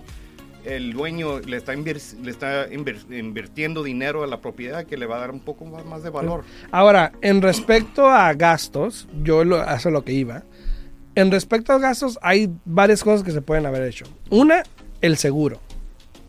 el 0.77 0.93
dueño 0.93 1.41
le 1.41 1.57
está, 1.57 1.75
le 1.75 2.31
está 2.31 2.69
invir- 2.69 3.11
invirtiendo 3.11 3.83
dinero 3.83 4.23
a 4.23 4.27
la 4.27 4.41
propiedad 4.41 4.85
que 4.85 4.97
le 4.97 5.07
va 5.07 5.17
a 5.17 5.21
dar 5.21 5.31
un 5.31 5.41
poco 5.41 5.65
más, 5.65 5.85
más 5.85 6.03
de 6.03 6.11
valor. 6.11 6.45
Ahora, 6.71 7.13
en 7.23 7.43
respecto 7.43 8.09
a 8.09 8.33
gastos, 8.35 9.09
yo 9.23 9.45
lo, 9.45 9.63
eso 9.63 9.89
es 9.89 9.93
lo 9.93 10.05
que 10.05 10.13
iba. 10.13 10.45
En 11.15 11.31
respecto 11.31 11.73
a 11.73 11.79
gastos, 11.79 12.19
hay 12.23 12.51
varias 12.65 13.03
cosas 13.03 13.25
que 13.25 13.33
se 13.33 13.41
pueden 13.41 13.67
haber 13.67 13.83
hecho. 13.83 14.05
Una, 14.31 14.63
el 15.01 15.17
seguro. 15.17 15.59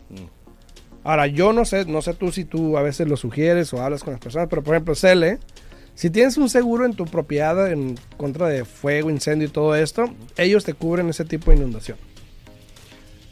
Mm. 0.08 0.24
Ahora, 1.04 1.26
yo 1.26 1.52
no 1.52 1.64
sé, 1.64 1.84
no 1.84 2.02
sé 2.02 2.14
tú 2.14 2.32
si 2.32 2.44
tú 2.44 2.76
a 2.76 2.82
veces 2.82 3.06
lo 3.08 3.16
sugieres 3.16 3.72
o 3.72 3.82
hablas 3.82 4.02
con 4.02 4.12
las 4.12 4.20
personas, 4.20 4.48
pero 4.48 4.62
por 4.62 4.74
ejemplo, 4.74 4.94
Cele, 4.94 5.38
si 5.94 6.08
tienes 6.10 6.38
un 6.38 6.48
seguro 6.48 6.86
en 6.86 6.94
tu 6.94 7.04
propiedad 7.04 7.70
en 7.70 7.98
contra 8.16 8.48
de 8.48 8.64
fuego, 8.64 9.10
incendio 9.10 9.48
y 9.48 9.50
todo 9.50 9.74
esto, 9.74 10.06
ellos 10.36 10.64
te 10.64 10.72
cubren 10.74 11.08
ese 11.10 11.24
tipo 11.24 11.50
de 11.50 11.58
inundación. 11.58 11.98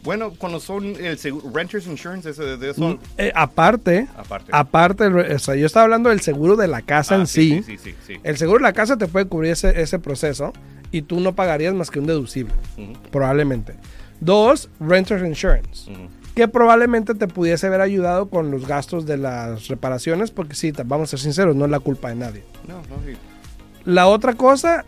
Bueno, 0.05 0.33
cuando 0.39 0.61
son 0.61 0.85
el 0.85 1.19
seguro, 1.19 1.51
Renters 1.53 1.87
Insurance, 1.87 2.31
ese- 2.31 2.57
de 2.57 2.71
eso. 2.71 2.81
Mm, 2.81 2.99
eh, 3.19 3.33
aparte, 3.35 4.07
Aparte. 4.17 4.51
aparte, 4.55 5.07
o 5.07 5.39
sea, 5.39 5.55
yo 5.57 5.67
estaba 5.67 5.85
hablando 5.85 6.09
del 6.11 6.21
seguro 6.21 6.57
de 6.57 6.69
la 6.69 6.83
casa 6.83 7.17
Ah, 7.17 7.19
en 7.19 7.27
sí. 7.27 7.63
Sí, 7.67 7.77
sí, 7.79 7.95
sí. 8.07 8.15
El 8.23 8.37
seguro 8.37 8.59
de 8.59 8.63
la 8.65 8.73
casa 8.73 8.97
te 8.97 9.07
puede 9.09 9.27
cubrir 9.27 9.53
ese, 9.53 9.81
ese 9.83 9.99
proceso 9.99 10.53
y 10.93 11.03
tú 11.03 11.21
no 11.21 11.35
pagarías 11.35 11.75
más 11.75 11.91
que 11.91 11.99
un 11.99 12.07
deducible, 12.07 12.55
Ujú, 12.77 12.93
probablemente. 13.11 13.75
Dos, 14.21 14.71
Renters 14.81 15.27
Insurance, 15.27 15.91
ujú. 15.91 16.09
que 16.35 16.49
probablemente 16.49 17.15
te 17.15 17.27
pudiese 17.29 17.67
haber 17.67 17.81
ayudado 17.81 18.29
con 18.31 18.51
los 18.51 18.67
gastos 18.67 19.05
de 19.05 19.17
las 19.19 19.69
reparaciones, 19.69 20.31
porque 20.31 20.55
sí, 20.55 20.73
vamos 20.87 21.09
a 21.09 21.11
ser 21.11 21.21
sinceros, 21.21 21.55
no 21.57 21.65
es 21.65 21.71
la 21.71 21.81
culpa 21.81 22.09
de 22.09 22.15
nadie. 22.15 22.45
No, 22.67 22.77
no, 22.77 22.97
sí. 23.07 23.17
La 23.85 24.07
otra 24.07 24.35
cosa, 24.35 24.85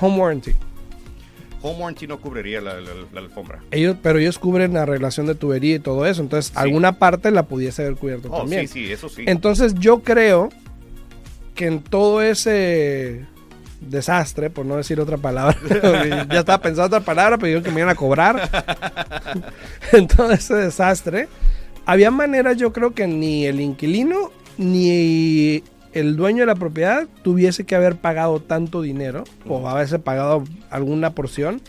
Home 0.00 0.18
Warranty. 0.18 0.52
Home 1.62 1.78
warranty 1.78 2.06
no 2.06 2.18
cubriría 2.18 2.60
la, 2.60 2.80
la- 2.80 2.90
la 3.12 3.20
alfombra. 3.20 3.60
Ellos, 3.70 3.96
pero 4.02 4.18
ellos 4.18 4.38
cubren 4.38 4.72
la 4.74 4.82
arreglación 4.82 5.26
de 5.26 5.34
tubería 5.34 5.74
y 5.76 5.78
todo 5.78 6.06
eso, 6.06 6.22
entonces 6.22 6.52
alguna 6.56 6.98
parte 6.98 7.30
la 7.30 7.42
pudiese 7.44 7.82
haber 7.82 7.96
cubierto 7.96 8.28
Oh, 8.32 8.38
también. 8.38 8.66
sí, 8.66 8.86
sí, 8.86 8.92
eso 8.92 9.08
sí. 9.08 9.24
Entonces 9.26 9.74
yo 9.74 10.00
creo 10.00 10.48
que 11.54 11.66
en 11.66 11.80
todo 11.82 12.22
ese 12.22 13.26
desastre, 13.82 14.48
por 14.50 14.64
no 14.66 14.76
decir 14.76 15.00
otra 15.00 15.16
palabra, 15.18 15.56
ya 16.30 16.40
estaba 16.40 16.60
pensando 16.62 16.86
otra 16.96 17.00
palabra, 17.00 17.36
pero 17.38 17.58
yo 17.58 17.62
que 17.62 17.70
me 17.70 17.80
iban 17.80 17.90
a 17.90 17.94
cobrar. 17.94 18.48
en 19.92 20.06
todo 20.06 20.30
ese 20.32 20.54
desastre, 20.54 21.28
había 21.86 22.10
maneras 22.10 22.56
yo 22.56 22.72
creo 22.72 22.94
que 22.94 23.06
ni 23.06 23.46
el 23.46 23.60
inquilino 23.60 24.30
ni 24.58 25.62
el 25.92 26.16
dueño 26.16 26.40
de 26.40 26.46
la 26.46 26.54
propiedad 26.54 27.06
tuviese 27.22 27.64
que 27.64 27.74
haber 27.74 27.96
pagado 27.96 28.40
tanto 28.40 28.82
dinero 28.82 29.24
o 29.48 29.68
haberse 29.68 29.98
pagado 29.98 30.44
alguna 30.70 31.14
porción 31.14 31.60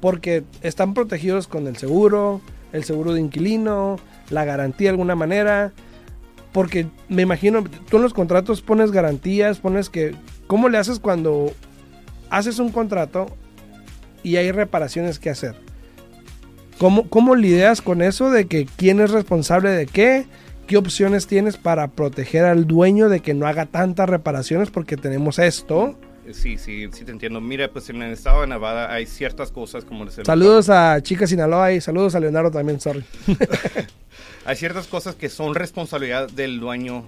porque 0.00 0.44
están 0.62 0.94
protegidos 0.94 1.46
con 1.46 1.66
el 1.66 1.76
seguro, 1.76 2.40
el 2.72 2.84
seguro 2.84 3.14
de 3.14 3.20
inquilino, 3.20 3.98
la 4.30 4.44
garantía 4.44 4.86
de 4.86 4.90
alguna 4.90 5.14
manera. 5.14 5.72
Porque 6.50 6.88
me 7.08 7.22
imagino, 7.22 7.64
tú 7.88 7.96
en 7.96 8.02
los 8.02 8.12
contratos 8.12 8.60
pones 8.62 8.90
garantías, 8.90 9.58
pones 9.58 9.88
que... 9.88 10.14
¿Cómo 10.48 10.68
le 10.68 10.76
haces 10.76 10.98
cuando 10.98 11.52
haces 12.28 12.58
un 12.58 12.70
contrato 12.70 13.26
y 14.22 14.36
hay 14.36 14.50
reparaciones 14.50 15.18
que 15.18 15.30
hacer? 15.30 15.54
¿Cómo, 16.78 17.08
¿Cómo 17.08 17.36
lidias 17.36 17.80
con 17.80 18.02
eso 18.02 18.30
de 18.30 18.46
que 18.46 18.66
quién 18.76 19.00
es 19.00 19.12
responsable 19.12 19.70
de 19.70 19.86
qué? 19.86 20.26
¿Qué 20.72 20.78
opciones 20.78 21.26
tienes 21.26 21.58
para 21.58 21.88
proteger 21.88 22.46
al 22.46 22.66
dueño 22.66 23.10
de 23.10 23.20
que 23.20 23.34
no 23.34 23.46
haga 23.46 23.66
tantas 23.66 24.08
reparaciones? 24.08 24.70
Porque 24.70 24.96
tenemos 24.96 25.38
esto. 25.38 25.98
Sí, 26.32 26.56
sí, 26.56 26.88
sí 26.94 27.04
te 27.04 27.10
entiendo. 27.12 27.42
Mira, 27.42 27.68
pues 27.70 27.90
en 27.90 28.00
el 28.00 28.10
estado 28.14 28.40
de 28.40 28.46
Nevada 28.46 28.90
hay 28.90 29.04
ciertas 29.04 29.52
cosas 29.52 29.84
como... 29.84 30.06
les- 30.06 30.14
Saludos 30.24 30.70
a 30.70 30.98
Chica 31.02 31.26
Sinaloa 31.26 31.72
y 31.74 31.82
saludos 31.82 32.14
a 32.14 32.20
Leonardo 32.20 32.50
también, 32.50 32.80
sorry. 32.80 33.04
Hay 34.46 34.56
ciertas 34.56 34.86
cosas 34.86 35.14
que 35.14 35.28
son 35.28 35.54
responsabilidad 35.54 36.30
del 36.30 36.58
dueño, 36.58 37.04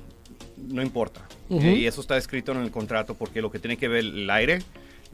no 0.68 0.82
importa. 0.82 1.22
Eh, 1.48 1.76
Y 1.78 1.86
eso 1.86 2.02
está 2.02 2.18
escrito 2.18 2.52
en 2.52 2.58
el 2.58 2.70
contrato 2.70 3.14
porque 3.14 3.40
lo 3.40 3.50
que 3.50 3.58
tiene 3.60 3.78
que 3.78 3.88
ver 3.88 4.00
el 4.04 4.28
aire, 4.28 4.58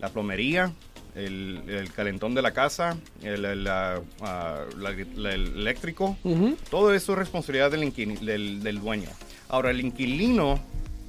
la 0.00 0.08
plomería, 0.08 0.72
el, 1.14 1.62
el 1.68 1.92
calentón 1.92 2.34
de 2.34 2.42
la 2.42 2.52
casa, 2.52 2.96
el, 3.22 3.44
el, 3.44 3.66
ah, 3.68 4.00
la- 4.20 4.90
la- 5.16 5.32
el 5.34 5.46
eléctrico, 5.56 6.16
todo 6.70 6.94
eso 6.94 7.12
es 7.12 7.18
responsabilidad 7.18 7.70
del, 7.70 7.92
del, 8.24 8.62
del 8.62 8.80
dueño. 8.80 9.08
Ahora, 9.48 9.70
el 9.70 9.80
inquilino 9.80 10.60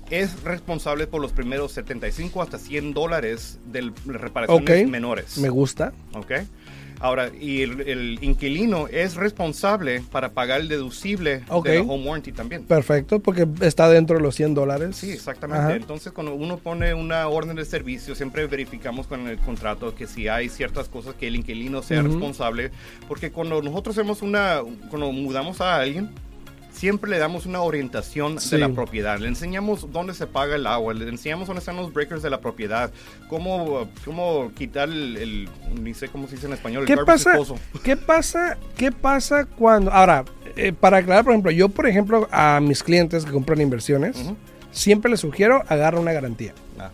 es 0.09 0.43
responsable 0.43 1.07
por 1.07 1.21
los 1.21 1.31
primeros 1.31 1.71
75 1.71 2.41
hasta 2.41 2.57
100 2.57 2.93
dólares 2.93 3.59
de 3.67 3.91
reparaciones 4.05 4.65
menores. 4.89 5.37
Me 5.37 5.49
gusta. 5.49 5.93
¿ok? 6.13 6.31
Ahora, 7.01 7.31
y 7.39 7.63
el, 7.63 7.81
el 7.81 8.19
inquilino 8.21 8.87
es 8.87 9.15
responsable 9.15 10.03
para 10.11 10.29
pagar 10.33 10.61
el 10.61 10.67
deducible 10.67 11.39
de 11.63 11.75
la 11.75 11.81
home 11.81 12.05
warranty 12.05 12.31
también. 12.31 12.63
Perfecto, 12.65 13.19
porque 13.19 13.47
está 13.61 13.89
dentro 13.89 14.17
de 14.17 14.21
los 14.21 14.35
100 14.35 14.53
dólares. 14.53 14.95
Sí, 14.97 15.11
exactamente. 15.11 15.63
Ajá. 15.63 15.75
Entonces, 15.75 16.11
cuando 16.11 16.35
uno 16.35 16.57
pone 16.57 16.93
una 16.93 17.27
orden 17.27 17.55
de 17.55 17.65
servicio, 17.65 18.13
siempre 18.13 18.45
verificamos 18.45 19.07
con 19.07 19.27
el 19.27 19.37
contrato 19.39 19.95
que 19.95 20.05
si 20.05 20.27
hay 20.27 20.49
ciertas 20.49 20.89
cosas 20.89 21.15
que 21.15 21.27
el 21.27 21.35
inquilino 21.35 21.81
sea 21.81 22.03
responsable, 22.03 22.71
porque 23.07 23.31
cuando 23.31 23.61
nosotros 23.61 23.97
hacemos 23.97 24.21
una, 24.21 24.61
cuando 24.89 25.11
mudamos 25.11 25.59
a 25.59 25.77
alguien, 25.77 26.11
siempre 26.71 27.09
le 27.11 27.17
damos 27.19 27.45
una 27.45 27.61
orientación 27.61 28.39
Sí. 28.39 28.51
de 28.51 28.57
la 28.59 28.69
propiedad. 28.69 29.19
Le 29.19 29.27
enseñamos 29.27 29.91
dónde 29.91 30.13
se 30.13 30.25
paga 30.27 30.55
el 30.55 30.65
agua, 30.67 30.93
le 30.93 31.07
enseñamos 31.09 31.47
dónde 31.47 31.59
están 31.59 31.75
los 31.75 31.93
breakers 31.93 32.21
de 32.23 32.29
la 32.29 32.39
propiedad, 32.41 32.91
cómo, 33.27 33.89
cómo 34.05 34.51
quitar 34.55 34.89
el, 34.89 35.17
el- 35.17 35.49
ni 35.81 35.93
sé 35.93 36.07
cómo 36.07 36.27
se 36.27 36.35
dice 36.35 36.47
en 36.47 36.53
español, 36.53 36.85
¿Qué 36.85 36.93
el 36.93 37.05
pasa. 37.05 37.33
¿Qué 37.83 37.97
pasa? 37.97 38.57
¿Qué 38.77 38.91
pasa 38.91 39.45
cuando... 39.45 39.91
Ahora, 39.91 40.25
eh, 40.55 40.73
para 40.73 40.97
aclarar, 40.97 41.23
por 41.23 41.33
ejemplo, 41.33 41.51
yo, 41.51 41.69
por 41.69 41.87
ejemplo, 41.87 42.27
a 42.31 42.59
mis 42.61 42.83
clientes 42.83 43.25
que 43.25 43.31
compran 43.31 43.61
inversiones, 43.61 44.17
siempre 44.71 45.11
les 45.11 45.19
sugiero 45.19 45.63
agarra 45.67 45.99
una 45.99 46.13
garantía. 46.13 46.53
Ah, 46.79 46.91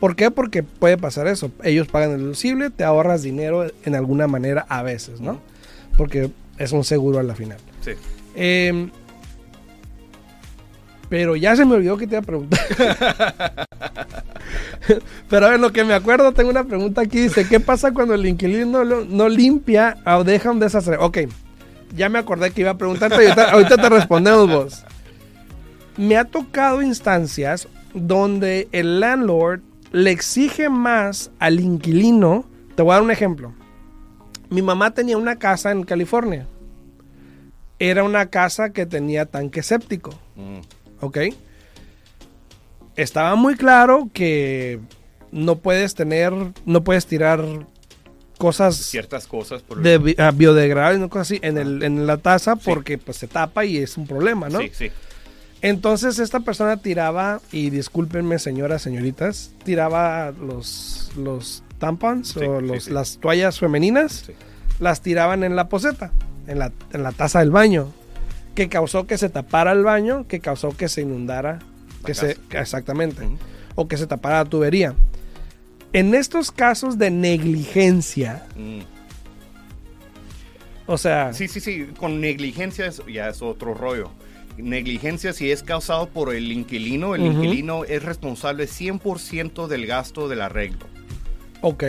¿Por 0.00 0.14
qué? 0.16 0.30
Porque 0.30 0.62
puede 0.62 0.96
pasar 0.96 1.26
eso. 1.26 1.50
Ellos 1.64 1.88
pagan 1.88 2.12
el 2.12 2.18
deducible, 2.18 2.70
te 2.70 2.84
ahorras 2.84 3.22
dinero 3.22 3.66
en 3.84 3.94
alguna 3.96 4.26
manera 4.28 4.64
a 4.68 4.82
veces, 4.82 5.20
¿no? 5.20 5.40
Porque 5.96 6.30
es 6.58 6.70
un 6.72 6.84
seguro 6.84 7.18
a 7.18 7.22
la 7.24 7.34
final. 7.34 7.58
sí. 7.84 7.92
Eh, 8.40 8.88
pero 11.08 11.36
ya 11.36 11.56
se 11.56 11.64
me 11.64 11.74
olvidó 11.74 11.96
que 11.96 12.06
te 12.06 12.14
iba 12.14 12.20
a 12.20 12.22
preguntar. 12.22 12.60
pero 15.28 15.46
a 15.46 15.56
lo 15.56 15.72
que 15.72 15.84
me 15.84 15.94
acuerdo, 15.94 16.32
tengo 16.32 16.50
una 16.50 16.64
pregunta 16.64 17.02
aquí. 17.02 17.20
Dice, 17.20 17.48
¿qué 17.48 17.60
pasa 17.60 17.92
cuando 17.92 18.14
el 18.14 18.26
inquilino 18.26 18.84
no, 18.84 19.28
limpia 19.28 19.96
o 20.06 20.24
deja 20.24 20.50
un 20.50 20.60
desastre? 20.60 20.96
Ok, 20.98 21.18
ya 21.96 22.08
me 22.08 22.18
acordé 22.18 22.50
que 22.50 22.62
iba 22.62 22.70
a 22.70 22.78
preguntarte 22.78 23.16
ahorita, 23.16 23.50
ahorita 23.52 23.76
te 23.76 23.88
respondemos 23.88 24.48
vos. 24.48 24.84
Me 25.96 26.16
ha 26.16 26.24
tocado 26.24 26.82
instancias 26.82 27.68
donde 27.94 28.68
el 28.72 29.00
landlord 29.00 29.60
le 29.92 30.10
exige 30.10 30.68
más 30.68 31.30
al 31.38 31.60
inquilino. 31.60 32.44
Te 32.74 32.82
voy 32.82 32.92
a 32.92 32.94
dar 32.94 33.02
un 33.02 33.10
ejemplo. 33.10 33.52
Mi 34.50 34.62
mamá 34.62 34.92
tenía 34.92 35.16
una 35.16 35.36
casa 35.36 35.72
en 35.72 35.82
California. 35.82 36.46
Era 37.78 38.02
una 38.02 38.26
casa 38.26 38.70
que 38.70 38.86
tenía 38.86 39.26
tanque 39.26 39.62
séptico. 39.62 40.10
Mm, 40.36 40.60
¿ok? 41.00 41.18
Estaba 42.96 43.34
muy 43.36 43.54
claro 43.56 44.10
que 44.12 44.80
no 45.30 45.56
puedes 45.56 45.94
tener, 45.94 46.32
no 46.64 46.82
puedes 46.82 47.06
tirar 47.06 47.44
cosas 48.38 48.76
ciertas 48.76 49.26
cosas 49.26 49.62
por 49.62 49.80
de 49.82 49.98
bi- 49.98 50.14
ah, 50.18 50.30
biodegradables, 50.32 51.00
no 51.00 51.08
cosas 51.08 51.28
así, 51.32 51.40
en, 51.42 51.58
el, 51.58 51.82
en 51.82 52.06
la 52.06 52.18
taza 52.18 52.56
porque 52.56 52.96
pues 52.98 53.16
se 53.18 53.26
tapa 53.28 53.64
y 53.64 53.78
es 53.78 53.96
un 53.96 54.06
problema, 54.06 54.48
¿no? 54.48 54.60
Sí, 54.60 54.70
sí. 54.72 54.90
Entonces 55.60 56.18
esta 56.20 56.40
persona 56.40 56.76
tiraba, 56.76 57.40
y 57.50 57.70
discúlpenme 57.70 58.38
señoras, 58.38 58.80
señoritas, 58.82 59.50
tiraba 59.64 60.30
los, 60.30 61.10
los 61.16 61.64
tampons 61.78 62.28
Sí, 62.28 62.40
o 62.44 62.60
los, 62.60 62.84
sí. 62.84 62.90
las 62.92 63.18
toallas 63.18 63.58
femeninas, 63.58 64.30
las 64.78 65.02
tiraban 65.02 65.42
en 65.42 65.56
la 65.56 65.68
poseta, 65.68 66.12
en 66.46 66.60
la, 66.60 66.70
en 66.92 67.02
la 67.02 67.10
taza 67.10 67.40
del 67.40 67.50
baño, 67.50 67.92
que 68.58 68.68
causó 68.68 69.06
que 69.06 69.16
se 69.18 69.28
tapara 69.28 69.70
el 69.70 69.84
baño, 69.84 70.26
que 70.26 70.40
causó 70.40 70.76
que 70.76 70.88
se 70.88 71.02
inundara, 71.02 71.60
que 72.04 72.12
se, 72.12 72.36
exactamente, 72.50 73.22
o 73.76 73.86
que 73.86 73.96
se 73.96 74.08
tapara 74.08 74.38
la 74.42 74.50
tubería. 74.50 74.96
En 75.92 76.12
estos 76.12 76.50
casos 76.50 76.98
de 76.98 77.12
negligencia, 77.12 78.42
Mm. 78.56 78.80
o 80.88 80.98
sea, 80.98 81.32
Sí, 81.32 81.46
sí, 81.46 81.60
sí, 81.60 81.86
con 82.00 82.20
negligencia 82.20 82.90
ya 83.12 83.28
es 83.28 83.42
otro 83.42 83.74
rollo. 83.74 84.10
Negligencia 84.56 85.32
si 85.32 85.52
es 85.52 85.62
causado 85.62 86.08
por 86.08 86.34
el 86.34 86.50
inquilino, 86.50 87.14
el 87.14 87.26
inquilino 87.26 87.84
es 87.84 88.02
responsable 88.02 88.66
100% 88.66 89.68
del 89.68 89.86
gasto 89.86 90.28
del 90.28 90.40
arreglo. 90.40 90.84
ok, 91.60 91.84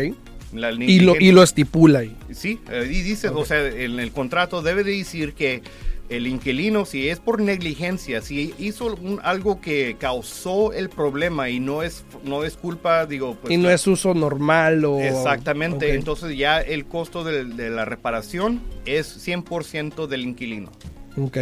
La 0.53 0.71
y 0.71 0.99
lo, 0.99 1.15
y 1.19 1.31
lo 1.31 1.41
estipula 1.41 1.99
ahí. 1.99 2.15
Sí, 2.31 2.59
eh, 2.69 2.85
y 2.87 3.01
dice, 3.01 3.29
o 3.29 3.43
sea, 3.43 3.65
en 3.65 3.99
el 3.99 4.11
contrato 4.11 4.61
debe 4.61 4.83
de 4.83 4.91
decir 4.91 5.33
que 5.33 5.63
el 6.09 6.25
inquilino, 6.27 6.85
si 6.85 7.07
es 7.09 7.19
por 7.19 7.39
negligencia, 7.41 8.21
si 8.21 8.53
hizo 8.57 8.87
un- 8.95 9.19
algo 9.23 9.61
que 9.61 9.95
causó 9.99 10.73
el 10.73 10.89
problema 10.89 11.49
y 11.49 11.59
no 11.59 11.83
es, 11.83 12.03
no 12.23 12.43
es 12.43 12.57
culpa, 12.57 13.05
digo, 13.05 13.35
pues... 13.39 13.53
y 13.53 13.57
no 13.57 13.69
es 13.69 13.85
uso 13.87 14.13
normal 14.13 14.83
o... 14.85 14.99
Exactamente, 14.99 15.93
entonces 15.93 16.35
ya 16.37 16.59
el 16.61 16.85
costo 16.85 17.23
de, 17.23 17.45
de 17.45 17.69
la 17.69 17.85
reparación 17.85 18.59
es 18.85 19.27
100% 19.27 20.07
del 20.07 20.21
inquilino. 20.23 20.71
Ok. 21.17 21.37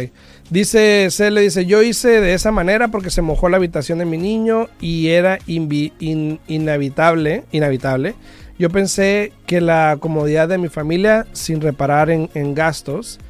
Dice, 0.50 1.08
se 1.10 1.30
le 1.30 1.42
dice, 1.42 1.64
yo 1.66 1.82
hice 1.82 2.20
de 2.20 2.34
esa 2.34 2.50
manera 2.50 2.88
porque 2.88 3.10
se 3.10 3.22
mojó 3.22 3.48
la 3.48 3.58
habitación 3.58 3.98
de 3.98 4.06
mi 4.06 4.16
niño 4.18 4.68
y 4.80 5.08
era 5.08 5.38
invi- 5.40 5.92
in- 6.00 6.40
inevitable, 6.48 7.44
inevitable. 7.52 8.14
Yo 8.58 8.70
pensé 8.70 9.32
que 9.46 9.60
la 9.60 9.96
comodidad 10.00 10.48
de 10.48 10.58
mi 10.58 10.68
familia 10.68 11.26
sin 11.32 11.60
reparar 11.60 12.10
en, 12.10 12.28
en 12.34 12.54
gastos, 12.54 13.20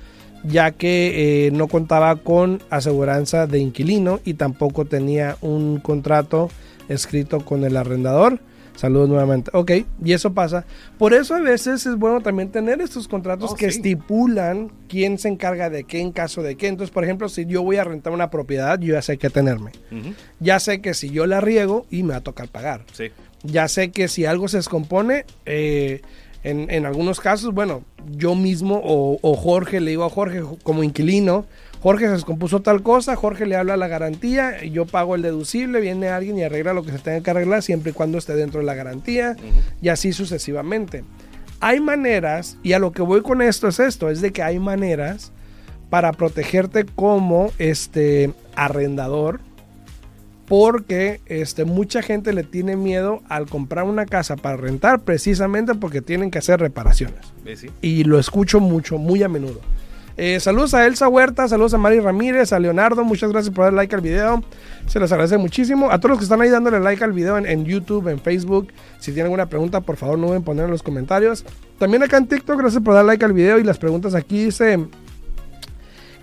ya 0.49 0.71
que 0.73 1.47
eh, 1.47 1.51
no 1.51 1.69
contaba 1.69 2.17
con 2.17 2.63
aseguranza 2.71 3.47
de 3.47 3.59
inquilino 3.59 4.21
y 4.25 4.35
tampoco 4.35 4.85
tenía 4.85 5.37
un 5.41 5.79
contrato 5.81 6.51
escrito 6.89 7.45
con 7.45 7.65
el 7.65 7.77
arrendador. 7.77 8.41
Saludos 8.77 9.09
nuevamente. 9.09 9.51
Ok, 9.55 9.73
y 10.05 10.13
eso 10.13 10.33
pasa. 10.35 10.65
Por 10.99 11.13
eso 11.13 11.35
a 11.35 11.41
veces 11.41 11.85
es 11.85 11.97
bueno 11.97 12.21
también 12.21 12.51
tener 12.53 12.81
estos 12.81 13.09
contratos 13.09 13.51
Oh, 13.51 13.55
que 13.57 13.73
sí. 13.73 13.79
estipulan 13.79 14.71
quién 14.89 15.19
se 15.19 15.27
encarga 15.27 15.69
de 15.69 15.83
qué 15.83 16.01
en 16.01 16.13
caso 16.13 16.45
de 16.45 16.55
qué. 16.57 16.69
Entonces, 16.69 16.93
por 16.95 17.03
ejemplo, 17.03 17.29
si 17.29 17.45
yo 17.45 17.65
voy 17.65 17.77
a 17.79 17.83
rentar 17.85 18.13
una 18.13 18.31
propiedad, 18.31 18.79
yo 18.79 18.95
ya 18.95 19.03
sé 19.03 19.19
qué 19.19 19.31
tenerme. 19.31 19.73
Ya 20.39 20.61
sé 20.61 20.81
que 20.81 20.95
si 20.95 21.11
yo 21.11 21.27
la 21.27 21.41
riego 21.41 21.87
y 21.91 22.05
me 22.05 22.11
va 22.11 22.17
a 22.19 22.21
tocar 22.21 22.47
pagar. 22.49 22.85
Sí. 22.93 23.07
Ya 23.43 23.67
sé 23.67 23.91
que 23.91 24.07
si 24.07 24.27
algo 24.27 24.47
se 24.47 24.59
descompone, 24.59 25.25
eh, 25.45 26.01
en, 26.45 26.71
en 26.71 26.87
algunos 26.87 27.21
casos, 27.21 27.53
bueno, 27.53 27.83
yo 28.11 28.35
mismo 28.35 28.81
o, 28.83 29.19
o 29.23 29.35
Jorge 29.35 29.81
le 29.81 29.91
digo 29.91 30.05
a 30.05 30.11
Jorge 30.11 30.43
como 30.63 30.85
inquilino, 30.85 31.47
Jorge 31.81 32.07
se 32.07 32.13
descompuso 32.13 32.61
tal 32.61 32.83
cosa, 32.83 33.15
Jorge 33.17 33.47
le 33.47 33.57
habla 33.57 33.75
a 33.75 33.77
la 33.77 33.89
garantía, 33.89 34.65
yo 34.65 34.87
pago 34.87 35.15
el 35.15 35.23
deducible, 35.23 35.81
viene 35.81 36.09
alguien 36.09 36.39
y 36.39 36.43
arregla 36.43 36.73
lo 36.73 36.85
que 36.85 36.93
se 36.93 36.99
tenga 36.99 37.21
que 37.21 37.31
arreglar 37.31 37.63
siempre 37.63 37.91
y 37.91 37.95
cuando 37.95 38.19
esté 38.19 38.35
dentro 38.35 38.61
de 38.61 38.67
la 38.67 38.75
garantía 38.75 39.37
y 39.81 39.89
así 39.89 40.13
sucesivamente. 40.13 41.05
Hay 41.61 41.81
maneras, 41.81 42.57
y 42.63 42.73
a 42.73 42.79
lo 42.79 42.93
que 42.93 43.03
voy 43.03 43.23
con 43.23 43.43
esto 43.43 43.69
es 43.69 43.81
esto, 43.81 44.11
es 44.11 44.21
de 44.21 44.33
que 44.33 44.43
hay 44.43 44.59
maneras 44.59 45.33
para 45.91 46.13
protegerte 46.13 46.85
como 46.85 47.51
este 47.59 48.33
arrendador 48.55 49.41
porque 50.49 51.21
este, 51.27 51.65
mucha 51.65 52.03
gente 52.03 52.33
le 52.33 52.43
tiene 52.43 52.75
miedo 52.75 53.23
al 53.29 53.47
comprar 53.47 53.85
una 53.85 54.07
casa 54.07 54.37
para 54.37 54.57
rentar 54.57 55.01
precisamente 55.01 55.75
porque 55.75 56.01
tienen 56.01 56.31
que 56.31 56.39
hacer 56.39 56.59
reparaciones. 56.59 57.21
Sí. 57.55 57.69
Y 57.83 58.05
lo 58.05 58.19
escucho 58.19 58.59
mucho, 58.59 58.99
muy 58.99 59.23
a 59.23 59.29
menudo. 59.29 59.61
Eh, 60.17 60.41
saludos 60.41 60.75
a 60.75 60.85
Elsa 60.85 61.07
Huerta, 61.07 61.47
saludos 61.47 61.75
a 61.75 61.79
Mari 61.79 62.01
Ramírez, 62.01 62.53
a 62.53 62.59
Leonardo, 62.59 63.05
muchas 63.05 63.31
gracias 63.31 63.55
por 63.55 63.67
dar 63.67 63.75
like 63.75 63.95
al 63.95 64.01
video. 64.01 64.43
Se 64.87 64.99
les 64.99 65.13
agradece 65.13 65.39
muchísimo. 65.39 65.91
A 65.93 65.99
todos 65.99 66.11
los 66.11 66.19
que 66.19 66.25
están 66.25 66.41
ahí 66.41 66.49
dándole 66.49 66.81
like 66.81 67.05
al 67.05 67.13
video 67.13 67.39
en, 67.39 67.47
en 67.47 67.65
YouTube, 67.65 68.09
en 68.09 68.19
Facebook, 68.19 68.73
si 68.99 69.13
tienen 69.13 69.27
alguna 69.27 69.47
pregunta, 69.49 69.83
por 69.83 69.97
favor 69.97 70.19
no 70.19 70.27
deben 70.29 70.43
poner 70.43 70.65
en 70.65 70.71
los 70.71 70.83
comentarios. 70.83 71.45
También 71.79 72.03
acá 72.03 72.17
en 72.17 72.27
TikTok, 72.27 72.59
gracias 72.59 72.83
por 72.83 72.95
dar 72.95 73.05
like 73.05 73.25
al 73.25 73.33
video 73.33 73.59
y 73.59 73.65
las 73.65 73.79
preguntas 73.79 74.15
aquí 74.15 74.47
dice, 74.47 74.85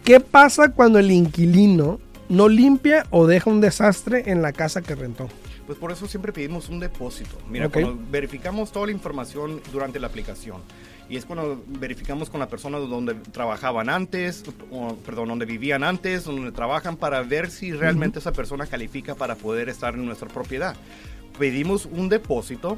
¿qué 0.03 0.19
pasa 0.19 0.71
cuando 0.71 0.99
el 0.99 1.09
inquilino 1.11 1.99
no 2.29 2.47
limpia 2.49 3.05
o 3.11 3.27
deja 3.27 3.49
un 3.49 3.61
desastre 3.61 4.29
en 4.31 4.41
la 4.41 4.51
casa 4.53 4.81
que 4.81 4.95
rentó? 4.95 5.27
Pues 5.65 5.79
por 5.79 5.91
eso 5.91 6.07
siempre 6.07 6.31
pedimos 6.31 6.69
un 6.69 6.79
depósito. 6.79 7.37
Mira, 7.49 7.67
Ok. 7.67 7.73
cuando 7.73 7.97
verificamos 8.11 8.71
toda 8.71 8.85
la 8.87 8.91
información 8.91 9.61
durante 9.71 9.99
la 9.99 10.07
aplicación. 10.07 10.61
Y 11.09 11.17
es 11.17 11.25
cuando 11.25 11.63
verificamos 11.67 12.29
con 12.31 12.39
la 12.39 12.47
persona 12.47 12.79
donde 12.79 13.13
trabajaban 13.13 13.89
antes, 13.89 14.43
o, 14.71 14.95
perdón, 14.95 15.29
donde 15.29 15.45
vivían 15.45 15.83
antes, 15.83 16.23
donde 16.23 16.51
trabajan, 16.51 16.97
para 16.97 17.21
ver 17.21 17.51
si 17.51 17.71
realmente 17.71 18.19
esa 18.19 18.31
persona 18.31 18.65
califica 18.65 19.13
para 19.15 19.35
poder 19.35 19.69
estar 19.69 19.93
en 19.93 20.05
nuestra 20.05 20.27
propiedad. 20.27 20.75
Pedimos 21.37 21.85
un 21.85 22.09
depósito 22.09 22.77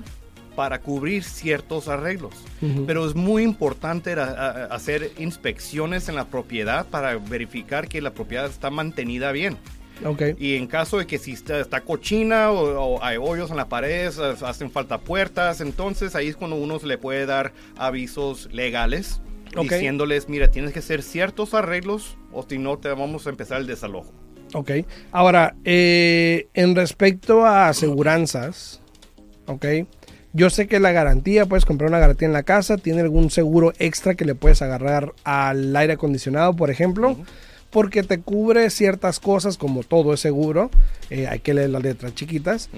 para 0.57 0.81
cubrir 0.81 1.23
ciertos 1.23 1.87
arreglos. 1.87 2.33
Ujú. 2.63 2.87
Pero 2.87 3.05
es 3.07 3.13
muy 3.13 3.43
importante 3.43 4.13
hacer 4.13 5.11
inspecciones 5.19 6.09
en 6.09 6.15
la 6.15 6.25
propiedad 6.25 6.87
para 6.87 7.15
verificar 7.19 7.87
que 7.87 8.01
la 8.01 8.09
propiedad 8.09 8.47
está 8.47 8.71
mantenida 8.71 9.31
bien. 9.31 9.55
Ok. 10.03 10.23
Y 10.39 10.55
en 10.55 10.65
caso 10.65 10.97
de 10.97 11.05
que 11.05 11.19
si 11.19 11.33
está, 11.33 11.59
está 11.59 11.81
cochina 11.81 12.49
o, 12.51 12.95
o 12.95 13.03
hay 13.03 13.17
hoyos 13.17 13.51
en 13.51 13.57
la 13.57 13.69
pared, 13.69 14.11
ha- 14.19 14.49
hacen 14.49 14.71
falta 14.71 14.97
puertas, 14.97 15.61
entonces 15.61 16.15
ahí 16.15 16.27
es 16.27 16.35
cuando 16.35 16.55
uno 16.55 16.79
se 16.79 16.87
le 16.87 16.97
puede 16.97 17.27
dar 17.27 17.53
avisos 17.77 18.49
legales 18.51 19.21
Ok. 19.55 19.69
diciéndoles, 19.69 20.27
mira, 20.27 20.49
tienes 20.49 20.73
que 20.73 20.79
hacer 20.79 21.03
ciertos 21.03 21.53
arreglos 21.53 22.17
o 22.31 22.43
si 22.49 22.57
no 22.57 22.77
te 22.79 22.89
vamos 22.89 23.27
a 23.27 23.29
empezar 23.29 23.61
el 23.61 23.67
desalojo. 23.67 24.11
Ok. 24.55 24.71
Ahora, 25.11 25.55
eh, 25.65 26.47
en 26.55 26.75
respecto 26.75 27.45
a 27.45 27.67
aseguranzas, 27.69 28.81
ok. 29.45 29.65
Yo 30.33 30.49
sé 30.49 30.67
que 30.67 30.79
la 30.79 30.91
garantía, 30.91 31.45
puedes 31.45 31.65
comprar 31.65 31.89
una 31.89 31.99
garantía 31.99 32.27
en 32.27 32.33
la 32.33 32.43
casa, 32.43 32.77
tiene 32.77 33.01
algún 33.01 33.31
seguro 33.31 33.73
extra 33.79 34.15
que 34.15 34.25
le 34.25 34.35
puedes 34.35 34.61
agarrar 34.61 35.13
al 35.23 35.75
aire 35.75 35.93
acondicionado, 35.93 36.53
por 36.53 36.69
ejemplo, 36.69 37.17
porque 37.69 38.03
te 38.03 38.19
cubre 38.19 38.69
ciertas 38.69 39.19
cosas, 39.19 39.57
como 39.57 39.83
todo 39.83 40.13
es 40.13 40.19
seguro. 40.19 40.69
eh, 41.09 41.27
hay 41.27 41.39
que 41.39 41.53
leer 41.53 41.71
las 41.71 41.81
letras 41.81 42.13
chiquitas. 42.13 42.69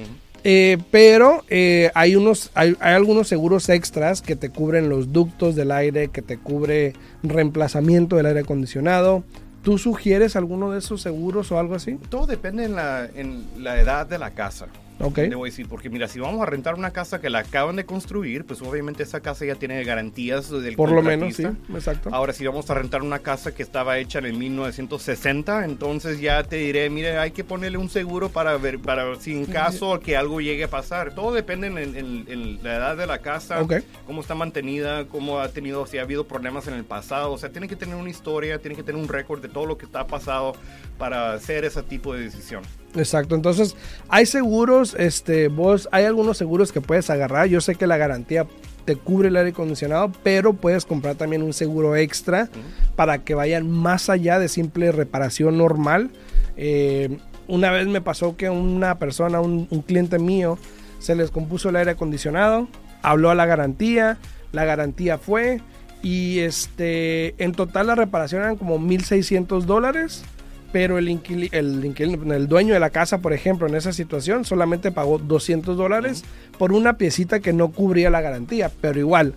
Eh, 0.45 0.77
pero 0.89 1.43
eh, 1.49 1.91
hay 1.95 2.15
unos 2.15 2.51
hay, 2.53 2.77
hay 2.79 2.93
algunos 2.93 3.27
seguros 3.27 3.67
extras 3.67 4.21
que 4.21 4.37
te 4.37 4.49
cubren 4.49 4.87
los 4.87 5.11
ductos 5.11 5.55
del 5.55 5.71
aire, 5.71 6.07
que 6.09 6.21
te 6.21 6.37
cubre 6.37 6.93
reemplazamiento 7.23 8.15
del 8.15 8.27
aire 8.27 8.39
acondicionado. 8.41 9.23
¿Tú 9.63 9.77
sugieres 9.77 10.37
alguno 10.37 10.71
de 10.71 10.79
esos 10.79 11.01
seguros 11.01 11.51
o 11.51 11.59
algo 11.59 11.75
así? 11.75 11.97
Todo 12.09 12.25
depende 12.25 12.63
en 12.63 12.75
la, 12.75 13.09
en 13.13 13.45
la 13.57 13.81
edad 13.81 14.07
de 14.07 14.17
la 14.17 14.31
casa. 14.31 14.67
Ok. 14.99 15.17
Le 15.19 15.35
voy 15.35 15.49
a 15.49 15.51
decir, 15.51 15.67
porque 15.69 15.89
mira, 15.89 16.07
si 16.07 16.19
vamos 16.19 16.41
a 16.41 16.45
rentar 16.45 16.75
una 16.75 16.91
casa 16.91 17.21
que 17.21 17.29
la 17.29 17.39
acaban 17.39 17.75
de 17.77 17.85
construir, 17.85 18.45
pues 18.45 18.61
obviamente 18.61 19.03
esa 19.03 19.21
casa 19.21 19.45
ya 19.45 19.55
tiene 19.55 19.83
garantías 19.83 20.49
del 20.49 20.75
Por 20.75 20.91
lo 20.91 21.01
menos, 21.01 21.35
sí, 21.35 21.43
exacto. 21.73 22.09
Ahora, 22.11 22.33
si 22.33 22.45
vamos 22.45 22.69
a 22.69 22.73
rentar 22.73 23.01
una 23.01 23.19
casa 23.19 23.53
que 23.55 23.63
estaba 23.63 23.97
hecha 23.97 24.19
en 24.19 24.25
el 24.25 24.33
1960, 24.33 25.65
entonces 25.65 26.19
ya 26.19 26.43
te 26.43 26.57
diré, 26.57 26.89
mire, 26.89 27.17
hay 27.17 27.31
que 27.31 27.43
ponerle 27.43 27.77
un 27.77 27.89
seguro 27.89 28.29
para 28.29 28.57
ver, 28.57 28.79
para 28.79 29.15
si 29.15 29.33
en 29.37 29.45
caso 29.45 29.99
que 29.99 30.17
algo 30.17 30.41
llegue 30.41 30.65
a 30.65 30.69
pasar. 30.69 31.13
Todo 31.13 31.33
depende 31.33 31.67
en, 31.67 31.77
en- 31.77 32.25
en 32.27 32.63
la 32.63 32.75
edad 32.75 32.97
de 32.97 33.07
la 33.07 33.19
casa, 33.19 33.59
cómo 34.05 34.21
está 34.21 34.35
mantenida, 34.35 35.05
cómo 35.05 35.39
ha 35.39 35.49
tenido, 35.49 35.85
si 35.87 35.97
ha 35.97 36.01
habido 36.01 36.27
problemas 36.27 36.67
en 36.67 36.73
el 36.73 36.83
pasado. 36.83 37.31
O 37.31 37.37
sea, 37.37 37.49
tiene 37.49 37.67
que 37.67 37.75
tener 37.75 37.95
una 37.95 38.09
historia, 38.09 38.59
tiene 38.59 38.75
que 38.75 38.83
tener 38.83 39.01
un 39.01 39.07
récord 39.07 39.41
de 39.41 39.49
todo 39.49 39.65
lo 39.65 39.77
que 39.77 39.85
está 39.85 40.05
pasado 40.07 40.53
para 40.97 41.33
hacer 41.33 41.63
ese 41.65 41.81
tipo 41.83 42.13
de 42.13 42.21
decisión. 42.21 42.63
Exacto. 42.95 43.35
Entonces, 43.35 43.75
hay 44.07 44.25
seguros, 44.25 44.95
este, 44.97 45.47
vos, 45.47 45.87
hay 45.91 46.05
algunos 46.05 46.37
seguros 46.37 46.71
que 46.71 46.81
puedes 46.81 47.09
agarrar. 47.09 47.47
Yo 47.47 47.61
sé 47.61 47.75
que 47.75 47.87
la 47.87 47.97
garantía 47.97 48.47
te 48.85 48.95
cubre 48.95 49.27
el 49.27 49.35
aire 49.35 49.51
acondicionado, 49.51 50.11
pero 50.23 50.53
puedes 50.53 50.85
comprar 50.85 51.15
también 51.15 51.43
un 51.43 51.53
seguro 51.53 51.95
extra 51.95 52.49
para 52.95 53.23
que 53.23 53.35
vayan 53.35 53.69
más 53.69 54.09
allá 54.09 54.39
de 54.39 54.47
simple 54.47 54.91
reparación 54.91 55.57
normal. 55.57 56.09
Eh, 56.57 57.17
una 57.47 57.71
vez 57.71 57.87
me 57.87 58.01
pasó 58.01 58.35
que 58.35 58.49
una 58.49 58.97
persona, 58.97 59.41
un, 59.41 59.67
un 59.69 59.81
cliente 59.81 60.17
mío, 60.17 60.57
se 60.99 61.15
les 61.15 61.31
compuso 61.31 61.69
el 61.69 61.75
aire 61.75 61.91
acondicionado, 61.91 62.67
habló 63.01 63.29
a 63.29 63.35
la 63.35 63.45
garantía, 63.45 64.17
la 64.51 64.65
garantía 64.65 65.17
fue 65.17 65.61
y 66.01 66.39
este, 66.39 67.35
en 67.43 67.51
total 67.51 67.87
la 67.87 67.95
reparación 67.95 68.41
eran 68.41 68.55
como 68.55 68.79
1.600 68.79 69.63
dólares 69.63 70.23
pero 70.71 70.97
el, 70.97 71.07
el, 71.51 72.31
el 72.31 72.47
dueño 72.47 72.73
de 72.73 72.79
la 72.79 72.89
casa, 72.89 73.19
por 73.19 73.33
ejemplo, 73.33 73.67
en 73.67 73.75
esa 73.75 73.93
situación, 73.93 74.45
solamente 74.45 74.91
pagó 74.91 75.17
200 75.17 75.75
dólares 75.77 76.23
por 76.57 76.71
una 76.73 76.97
piecita 76.97 77.39
que 77.39 77.53
no 77.53 77.71
cubría 77.71 78.09
la 78.09 78.21
garantía, 78.21 78.71
pero 78.81 78.99
igual, 78.99 79.33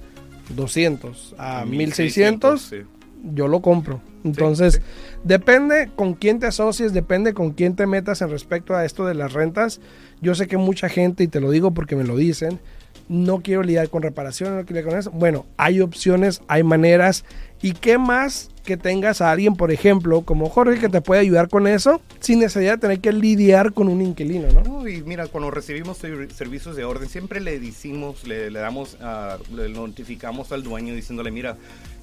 200 0.54 1.34
a 1.38 1.64
1600, 1.64 2.60
sí. 2.60 2.76
yo 3.34 3.48
lo 3.48 3.62
compro. 3.62 4.00
Entonces, 4.24 4.74
sí. 4.74 4.80
depende 5.24 5.90
con 5.96 6.14
quién 6.14 6.38
te 6.38 6.46
asocies, 6.46 6.92
depende 6.92 7.34
con 7.34 7.52
quién 7.52 7.74
te 7.74 7.86
metas 7.86 8.22
en 8.22 8.30
respecto 8.30 8.74
a 8.74 8.84
esto 8.84 9.06
de 9.06 9.14
las 9.14 9.32
rentas. 9.32 9.80
Yo 10.20 10.34
sé 10.34 10.46
que 10.46 10.56
mucha 10.56 10.88
gente, 10.88 11.24
y 11.24 11.28
te 11.28 11.40
lo 11.40 11.50
digo 11.50 11.72
porque 11.72 11.96
me 11.96 12.04
lo 12.04 12.16
dicen, 12.16 12.60
no 13.08 13.40
quiero 13.40 13.62
lidiar 13.62 13.88
con 13.88 14.02
reparaciones, 14.02 14.56
no 14.56 14.64
quiero 14.64 14.80
lidiar 14.80 14.90
con 14.90 14.98
eso. 14.98 15.10
Bueno, 15.10 15.46
hay 15.56 15.80
opciones, 15.80 16.42
hay 16.46 16.62
maneras. 16.62 17.24
¿Y 17.62 17.72
qué 17.72 17.96
más 17.96 18.50
que 18.64 18.76
tengas 18.76 19.20
a 19.20 19.30
alguien, 19.30 19.54
por 19.56 19.70
ejemplo, 19.72 20.22
como 20.22 20.48
Jorge, 20.48 20.78
que 20.80 20.88
te 20.88 21.00
puede 21.00 21.20
ayudar 21.20 21.48
con 21.48 21.66
eso, 21.66 22.00
sin 22.20 22.38
necesidad 22.40 22.72
de 22.74 22.78
tener 22.78 23.00
que 23.00 23.12
lidiar 23.12 23.72
con 23.72 23.88
un 23.88 24.00
inquilino, 24.00 24.48
¿no? 24.52 24.62
No, 24.62 24.88
y 24.88 25.02
mira, 25.02 25.26
cuando 25.28 25.50
recibimos 25.50 25.96
ser- 25.98 26.32
servicios 26.32 26.76
de 26.76 26.84
orden, 26.84 27.08
siempre 27.08 27.40
le 27.40 27.58
decimos, 27.60 28.26
le, 28.26 28.50
le 28.50 28.58
damos, 28.60 28.96
ah, 29.00 29.38
le 29.52 29.68
notificamos 29.68 30.52
al 30.52 30.62
dueño 30.62 30.94
diciéndole, 30.94 31.30
mira, 31.32 31.56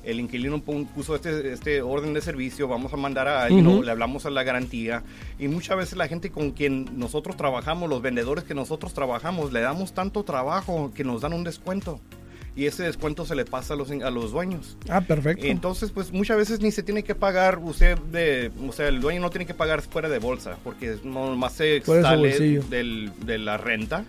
el 0.04 0.20
inquilino 0.22 0.62
puso 0.62 1.16
este, 1.16 1.52
este 1.54 1.82
orden 1.82 2.14
de 2.14 2.22
servicio, 2.22 2.68
vamos 2.70 2.94
a 2.94 2.98
mandar 2.98 3.28
a 3.28 3.44
alguien, 3.44 3.68
Ujú. 3.68 3.80
o 3.80 3.84
le 3.84 3.92
hablamos 3.92 4.26
a 4.26 4.30
la 4.30 4.44
garantía. 4.44 5.04
Y 5.40 5.48
muchas 5.50 5.78
veces 5.78 5.98
la 5.98 6.08
gente 6.08 6.30
con 6.30 6.52
quien 6.52 6.98
nosotros 6.98 7.36
trabajamos, 7.38 7.90
los 7.90 8.02
vendedores 8.02 8.44
que 8.46 8.54
nosotros 8.54 8.94
trabajamos, 8.94 9.52
le 9.54 9.60
damos 9.62 9.94
tanto 9.94 10.24
trabajo 10.24 10.92
que 10.94 11.04
nos 11.04 11.22
dan 11.22 11.34
un 11.34 11.44
descuento. 11.44 12.00
Y 12.60 12.66
ese 12.66 12.84
descuento 12.84 13.26
se 13.26 13.36
le 13.36 13.46
pasa 13.46 13.74
a 13.74 13.78
los, 13.78 13.90
a 13.90 14.10
los 14.10 14.34
dueños. 14.34 14.76
Ah, 14.90 15.00
perfecto. 15.00 15.46
Entonces, 15.46 15.92
pues 15.92 16.12
muchas 16.12 16.36
veces 16.36 16.60
ni 16.60 16.72
se 16.72 16.84
tiene 16.84 17.04
que 17.04 17.16
pagar 17.16 17.58
usted 17.60 17.98
de, 18.12 18.52
o 18.68 18.74
sea, 18.74 18.90
el 18.90 19.00
dueño 19.00 19.22
no 19.22 19.30
tiene 19.30 19.46
que 19.46 19.54
pagar 19.54 19.82
fuera 19.82 20.10
de 20.10 20.20
bolsa, 20.20 20.58
porque 20.62 20.98
no 21.06 21.38
más 21.38 21.54
se 21.54 21.82
sale 21.82 22.60
del, 22.70 23.14
de 23.26 23.38
la 23.38 23.56
renta 23.56 24.04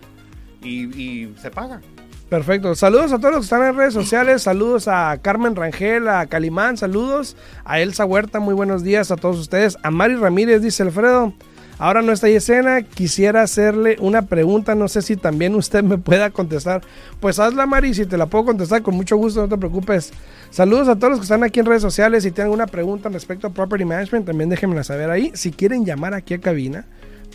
y, 0.65 0.87
y 1.01 1.33
se 1.41 1.53
paga. 1.53 1.81
Perfecto. 2.29 2.75
Saludos 2.75 3.13
a 3.13 3.19
todos 3.19 3.35
los 3.35 3.41
que 3.43 3.55
están 3.55 3.69
en 3.69 3.77
redes 3.77 3.95
sociales. 3.95 4.43
Saludos 4.43 4.89
a 4.89 5.17
Carmen 5.23 5.55
Rangel, 5.55 6.09
a 6.09 6.27
Calimán. 6.27 6.77
Saludos 6.77 7.37
a 7.65 7.79
Elsa 7.79 8.05
Huerta. 8.05 8.41
Muy 8.41 8.55
buenos 8.55 8.83
días 8.83 9.13
a 9.13 9.17
todos 9.17 9.39
ustedes. 9.39 9.79
A 9.85 9.93
Mari 9.93 10.17
Ramírez, 10.17 10.61
dice 10.61 10.83
Alfredo. 10.83 11.35
Ahora 11.81 12.03
no 12.03 12.13
está 12.13 12.29
escena. 12.29 12.83
Quisiera 12.83 13.41
hacerle 13.41 13.97
una 14.01 14.27
pregunta. 14.27 14.75
No 14.75 14.87
sé 14.87 15.01
si 15.01 15.17
también 15.17 15.55
usted 15.55 15.83
me 15.83 15.97
pueda 15.97 16.29
contestar. 16.29 16.83
Pues 17.21 17.39
hazla, 17.39 17.65
Mari. 17.65 17.95
Si 17.95 18.05
te 18.05 18.19
la 18.19 18.27
puedo 18.27 18.45
contestar, 18.45 18.83
con 18.83 18.95
mucho 18.95 19.17
gusto. 19.17 19.41
No 19.41 19.49
te 19.49 19.57
preocupes. 19.57 20.13
Saludos 20.51 20.89
a 20.89 20.97
todos 20.97 21.13
los 21.13 21.21
que 21.21 21.25
están 21.25 21.43
aquí 21.43 21.59
en 21.59 21.65
redes 21.65 21.81
sociales. 21.81 22.23
Si 22.23 22.33
tienen 22.33 22.49
alguna 22.49 22.67
pregunta 22.67 23.09
respecto 23.09 23.47
a 23.47 23.51
Property 23.51 23.87
Management, 23.87 24.27
también 24.27 24.51
déjenmela 24.51 24.85
saber 24.85 25.09
ahí. 25.09 25.33
Si 25.33 25.53
quieren 25.53 25.87
llamar 25.87 26.13
aquí 26.13 26.35
a 26.35 26.39
cabina 26.39 26.85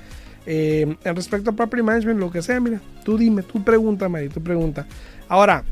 eh, 0.47 0.97
en 1.05 1.17
respecto 1.17 1.51
a 1.51 1.53
property 1.55 1.83
management, 1.83 2.21
lo 2.21 2.31
que 2.31 2.43
sea, 2.43 2.61
mira, 2.61 2.81
tú 3.05 3.17
dime, 3.17 3.43
tú 3.43 3.63
pregunta, 3.63 4.09
Mari, 4.09 4.29
tú 4.29 4.43
pregunta. 4.43 4.87
Ahora, 5.29 5.65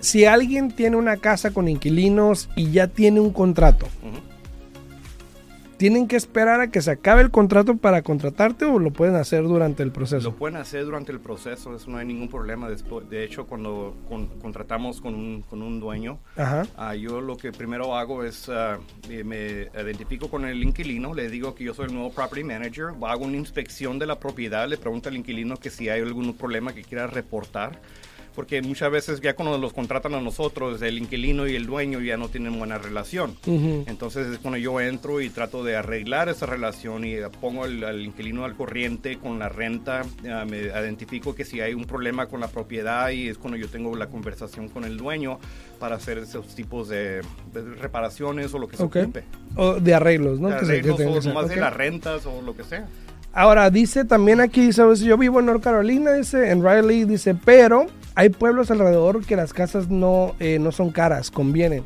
si 0.00 0.24
alguien 0.24 0.70
tiene 0.70 0.96
una 0.96 1.16
casa 1.16 1.50
con 1.52 1.68
inquilinos 1.68 2.48
y 2.56 2.70
ya 2.70 2.88
tiene 2.88 3.20
un 3.20 3.32
contrato, 3.32 3.88
¿tienen 5.76 6.08
que 6.08 6.16
esperar 6.16 6.60
a 6.60 6.70
que 6.70 6.80
se 6.82 6.90
acabe 6.90 7.22
el 7.22 7.30
contrato 7.30 7.76
para 7.76 8.02
contratarte 8.02 8.64
o 8.64 8.78
lo 8.78 8.90
pueden 8.90 9.16
hacer 9.16 9.44
durante 9.44 9.82
el 9.82 9.92
proceso? 9.92 10.30
Lo 10.30 10.36
pueden 10.36 10.56
hacer 10.56 10.84
durante 10.84 11.12
el 11.12 11.20
proceso, 11.20 11.74
eso 11.74 11.90
no 11.90 11.98
hay 11.98 12.06
ningún 12.06 12.28
problema. 12.28 12.68
Después, 12.68 13.08
de 13.08 13.24
hecho, 13.24 13.46
cuando 13.46 13.94
contratamos 14.40 15.00
con 15.00 15.14
un, 15.14 15.42
con 15.42 15.62
un 15.62 15.80
dueño, 15.80 16.18
uh, 16.36 16.92
yo 16.94 17.20
lo 17.20 17.36
que 17.36 17.52
primero 17.52 17.96
hago 17.96 18.24
es 18.24 18.48
uh, 18.48 18.80
me 19.24 19.68
identifico 19.74 20.28
con 20.28 20.44
el 20.46 20.62
inquilino, 20.62 21.14
le 21.14 21.28
digo 21.28 21.54
que 21.54 21.64
yo 21.64 21.74
soy 21.74 21.86
el 21.86 21.94
nuevo 21.94 22.10
property 22.10 22.44
manager, 22.44 22.86
hago 23.02 23.24
una 23.24 23.36
inspección 23.36 23.98
de 23.98 24.06
la 24.06 24.18
propiedad, 24.18 24.68
le 24.68 24.78
pregunto 24.78 25.08
al 25.08 25.16
inquilino 25.16 25.56
que 25.56 25.70
si 25.70 25.88
hay 25.88 26.00
algún 26.00 26.34
problema 26.34 26.72
que 26.72 26.82
quiera 26.82 27.06
reportar 27.06 27.80
porque 28.36 28.60
muchas 28.60 28.90
veces 28.90 29.20
ya 29.22 29.34
cuando 29.34 29.56
los 29.56 29.72
contratan 29.72 30.14
a 30.14 30.20
nosotros, 30.20 30.82
el 30.82 30.98
inquilino 30.98 31.48
y 31.48 31.56
el 31.56 31.64
dueño 31.64 32.00
ya 32.00 32.18
no 32.18 32.28
tienen 32.28 32.56
buena 32.58 32.76
relación. 32.76 33.34
Entonces 33.46 34.26
es 34.26 34.38
cuando 34.38 34.58
yo 34.58 34.78
entro 34.78 35.22
y 35.22 35.30
trato 35.30 35.64
de 35.64 35.74
arreglar 35.74 36.28
esa 36.28 36.44
relación 36.44 37.04
y 37.06 37.16
pongo 37.40 37.64
al 37.64 38.02
inquilino 38.02 38.44
al 38.44 38.54
corriente 38.54 39.16
con 39.16 39.38
la 39.38 39.48
renta, 39.48 40.02
me 40.22 40.58
identifico 40.58 41.34
que 41.34 41.46
si 41.46 41.60
hay 41.62 41.72
un 41.72 41.86
problema 41.86 42.26
con 42.26 42.40
la 42.40 42.48
propiedad 42.48 43.08
y 43.08 43.28
es 43.28 43.38
cuando 43.38 43.56
yo 43.56 43.68
tengo 43.68 43.96
la 43.96 44.08
conversación 44.08 44.68
con 44.68 44.84
el 44.84 44.98
dueño 44.98 45.38
para 45.80 45.96
hacer 45.96 46.18
esos 46.18 46.54
tipos 46.54 46.88
de, 46.90 47.22
reparaciones 47.80 48.52
o 48.52 48.58
lo 48.58 48.68
que 48.68 48.76
se 48.76 48.82
ocupe. 48.82 49.24
O 49.56 49.80
de 49.80 49.94
arreglos, 49.94 50.38
¿no? 50.40 50.48
De 50.48 50.56
arreglos 50.56 51.26
o 51.26 51.32
más 51.32 51.48
de 51.48 51.56
las 51.56 51.72
rentas 51.72 52.26
o 52.26 52.42
lo 52.42 52.54
que 52.54 52.64
sea. 52.64 52.86
Ahora, 53.32 53.70
dice 53.70 54.04
también 54.04 54.40
aquí, 54.40 54.66
dice, 54.66 54.82
yo 54.96 55.16
vivo 55.16 55.40
en 55.40 55.46
North 55.46 55.62
Carolina, 55.62 56.12
dice, 56.12 56.50
en 56.50 56.62
Riley, 56.62 57.04
dice, 57.04 57.34
pero 57.34 57.86
hay 58.16 58.30
pueblos 58.30 58.70
alrededor 58.70 59.24
que 59.24 59.36
las 59.36 59.52
casas 59.52 59.88
no, 59.88 60.34
eh, 60.40 60.58
no 60.58 60.72
son 60.72 60.90
caras, 60.90 61.30
convienen. 61.30 61.84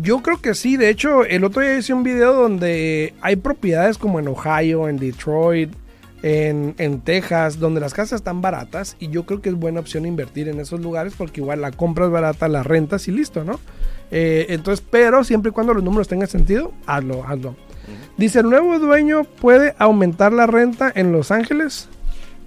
Yo 0.00 0.22
creo 0.22 0.40
que 0.40 0.54
sí, 0.54 0.76
de 0.76 0.88
hecho, 0.88 1.24
el 1.24 1.44
otro 1.44 1.60
día 1.60 1.76
hice 1.76 1.92
un 1.92 2.04
video 2.04 2.32
donde 2.32 3.14
hay 3.20 3.36
propiedades 3.36 3.98
como 3.98 4.18
en 4.18 4.28
Ohio, 4.28 4.88
en 4.88 4.96
Detroit, 4.96 5.72
en, 6.22 7.00
Texas, 7.02 7.58
donde 7.58 7.80
las 7.80 7.94
casas 7.94 8.20
están 8.20 8.40
baratas 8.40 8.96
y 8.98 9.08
yo 9.08 9.26
creo 9.26 9.40
que 9.40 9.48
es 9.48 9.54
buena 9.54 9.80
opción 9.80 10.06
invertir 10.06 10.48
en 10.48 10.58
esos 10.58 10.80
lugares 10.80 11.14
porque 11.16 11.40
igual 11.40 11.60
la 11.60 11.70
compra 11.70 12.06
es 12.06 12.10
barata, 12.10 12.48
la 12.48 12.62
rentas 12.62 13.06
y 13.06 13.12
listo, 13.12 13.44
¿no? 13.44 13.60
Eh, 14.10 14.46
entonces, 14.48 14.84
pero 14.88 15.22
siempre 15.24 15.50
y 15.50 15.52
cuando 15.52 15.74
los 15.74 15.84
números 15.84 16.08
tengan 16.08 16.28
sentido, 16.28 16.72
hazlo, 16.86 17.24
hazlo. 17.24 17.54
Dice, 18.16 18.40
¿el 18.40 18.50
nuevo 18.50 18.78
dueño 18.78 19.24
puede 19.24 19.74
aumentar 19.78 20.32
la 20.32 20.46
renta 20.46 20.90
en 20.94 21.12
Los 21.12 21.30
Ángeles? 21.30 21.88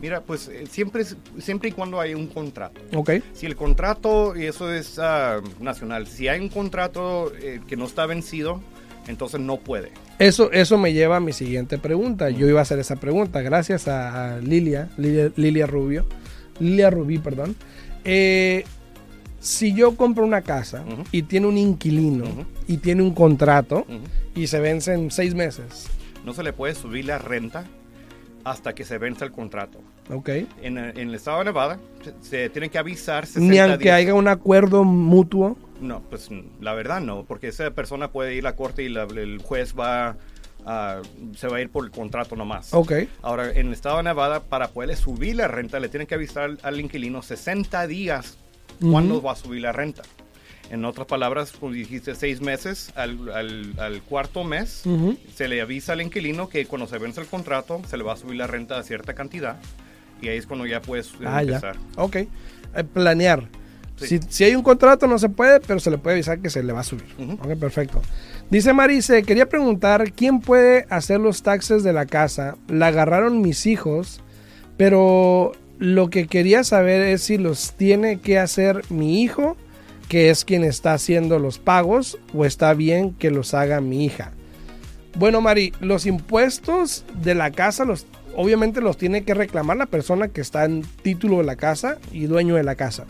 Mira, 0.01 0.21
pues 0.21 0.47
eh, 0.47 0.65
siempre, 0.69 1.03
siempre 1.39 1.69
y 1.69 1.71
cuando 1.73 1.99
hay 1.99 2.13
un 2.13 2.27
contrato. 2.27 2.79
Ok. 2.95 3.11
Si 3.33 3.45
el 3.45 3.55
contrato, 3.55 4.33
y 4.35 4.45
eso 4.45 4.71
es 4.73 4.97
ah, 4.97 5.41
nacional, 5.59 6.07
si 6.07 6.27
hay 6.27 6.39
un 6.39 6.49
contrato 6.49 7.33
eh, 7.35 7.59
que 7.67 7.75
no 7.75 7.85
está 7.85 8.05
vencido, 8.05 8.61
entonces 9.07 9.41
no 9.41 9.57
puede. 9.57 9.91
Eso, 10.17 10.51
eso 10.51 10.77
me 10.77 10.93
lleva 10.93 11.17
a 11.17 11.19
mi 11.19 11.33
siguiente 11.33 11.77
pregunta. 11.77 12.29
Yo 12.29 12.47
iba 12.47 12.59
a 12.59 12.61
hacer 12.63 12.79
esa 12.79 12.95
pregunta 12.95 13.41
gracias 13.41 13.87
a, 13.87 14.39
Lilia, 14.39 14.89
Lilia, 14.97 15.67
Rubio, 15.67 16.05
Lilia 16.59 16.89
Rubí, 16.89 17.17
perdón. 17.17 17.55
Eh, 18.05 18.63
si 19.41 19.73
yo 19.73 19.95
compro 19.95 20.25
una 20.25 20.41
casa 20.41 20.83
y 21.11 21.23
tiene 21.23 21.47
un 21.47 21.57
inquilino 21.57 22.25
y 22.67 22.77
tiene 22.77 23.01
un 23.01 23.13
contrato 23.13 23.85
y 24.35 24.47
se 24.47 24.59
vence 24.59 24.93
en 24.93 25.11
seis 25.11 25.35
meses. 25.35 25.87
No 26.25 26.33
se 26.33 26.43
le 26.43 26.53
puede 26.53 26.75
subir 26.75 27.05
la 27.05 27.17
renta 27.17 27.65
hasta 28.43 28.73
que 28.73 28.83
se 28.83 28.97
vence 28.97 29.25
el 29.25 29.31
contrato. 29.31 29.79
Ok. 30.09 30.29
En, 30.61 30.77
el 30.77 31.13
estado 31.15 31.39
de 31.39 31.45
Nevada 31.45 31.79
se, 32.21 32.49
tiene 32.49 32.69
que 32.69 32.77
avisar. 32.77 33.27
Ni 33.35 33.59
aunque 33.59 33.91
haya 33.91 34.13
un 34.13 34.27
acuerdo 34.27 34.83
mutuo. 34.83 35.57
No, 35.81 36.01
pues 36.09 36.29
la 36.59 36.73
verdad 36.73 36.99
no, 37.01 37.23
porque 37.23 37.47
esa 37.47 37.71
persona 37.71 38.11
puede 38.11 38.35
ir 38.35 38.45
a 38.45 38.51
la 38.51 38.55
corte 38.55 38.83
y 38.83 38.87
el 38.87 39.41
juez 39.41 39.73
va 39.77 40.17
a, 40.65 41.01
se 41.35 41.47
va 41.47 41.57
a 41.57 41.61
ir 41.61 41.69
por 41.69 41.85
el 41.85 41.91
contrato 41.91 42.35
nomás. 42.35 42.73
Ok. 42.73 42.93
Ahora, 43.21 43.51
en 43.51 43.67
el 43.67 43.73
estado 43.73 43.97
de 43.97 44.03
Nevada, 44.03 44.41
para 44.41 44.69
poder 44.69 44.95
subir 44.97 45.35
la 45.35 45.47
renta, 45.47 45.79
le 45.79 45.89
tienen 45.89 46.07
que 46.07 46.15
avisar 46.15 46.57
al 46.63 46.79
inquilino 46.79 47.21
60 47.21 47.87
días 47.87 48.37
cuándo 48.81 49.21
va 49.21 49.33
a 49.33 49.35
subir 49.35 49.61
la 49.61 49.71
renta. 49.71 50.03
En 50.69 50.85
otras 50.85 51.07
palabras, 51.07 51.51
como 51.51 51.73
dijiste, 51.73 52.13
seis 52.13 52.41
meses, 52.41 52.91
al, 52.95 53.31
al, 53.79 54.01
cuarto 54.03 54.43
mes, 54.43 54.83
se 55.35 55.47
le 55.47 55.61
avisa 55.61 55.93
al 55.93 56.01
inquilino 56.01 56.47
que 56.47 56.65
cuando 56.65 56.87
se 56.87 56.99
vence 56.99 57.21
el 57.21 57.27
contrato, 57.27 57.81
se 57.87 57.97
le 57.97 58.03
va 58.03 58.13
a 58.13 58.17
subir 58.17 58.37
la 58.37 58.45
renta 58.45 58.77
a 58.77 58.83
cierta 58.83 59.13
cantidad. 59.13 59.57
Y 60.21 60.27
ahí 60.27 60.37
es 60.37 60.45
cuando 60.45 60.67
ya 60.67 60.81
puedes 60.81 61.11
ah, 61.25 61.41
empezar. 61.41 61.77
Ok. 61.95 62.15
Eh, 62.17 62.27
planear. 62.93 63.47
Si, 63.97 64.19
si, 64.29 64.43
hay 64.43 64.55
un 64.55 64.63
contrato 64.63 65.07
no 65.07 65.17
se 65.17 65.27
puede, 65.27 65.59
pero 65.59 65.79
se 65.79 65.91
le 65.91 65.97
puede 65.97 66.17
avisar 66.17 66.39
que 66.39 66.49
se 66.49 66.63
le 66.63 66.71
va 66.71 66.81
a 66.81 66.83
subir. 66.83 67.07
Ok, 67.17 67.55
perfecto. 67.59 68.01
Dice 68.49 68.71
Marice, 68.73 69.23
quería 69.23 69.49
preguntar, 69.49 70.13
¿quién 70.13 70.39
puede 70.39 70.85
hacer 70.89 71.19
los 71.19 71.43
taxes 71.43 71.83
de 71.83 71.93
la 71.93 72.05
casa? 72.05 72.55
La 72.67 72.87
agarraron 72.87 73.41
mis 73.41 73.65
hijos, 73.65 74.21
pero 74.77 75.51
lo 75.79 76.09
que 76.09 76.27
quería 76.27 76.63
saber 76.63 77.01
es 77.01 77.23
si 77.23 77.37
los 77.37 77.73
tiene 77.73 78.19
que 78.19 78.39
hacer 78.39 78.83
mi 78.89 79.21
hijo, 79.21 79.57
que 80.09 80.29
es 80.29 80.43
quien 80.43 80.65
está 80.65 80.93
haciendo 80.93 81.39
los 81.39 81.59
pagos, 81.59 82.17
o 82.33 82.43
está 82.43 82.73
bien 82.73 83.13
que 83.13 83.31
los 83.31 83.53
haga 83.53 83.79
mi 83.79 84.03
hija. 84.03 84.33
Bueno, 85.15 85.39
Mari, 85.39 85.71
los 85.79 86.05
impuestos 86.05 87.05
de 87.23 87.35
la 87.35 87.51
casa 87.51 87.85
los 87.85 88.05
obviamente 88.35 88.81
los 88.81 88.97
tiene 88.97 89.23
que 89.23 89.33
reclamar 89.33 89.77
la 89.77 89.85
persona 89.85 90.29
que 90.29 90.41
está 90.41 90.65
en 90.65 90.83
título 91.03 91.37
de 91.37 91.43
la 91.43 91.55
casa 91.55 91.97
y 92.11 92.25
dueño 92.25 92.55
de 92.55 92.63
la 92.63 92.75
casa. 92.75 93.05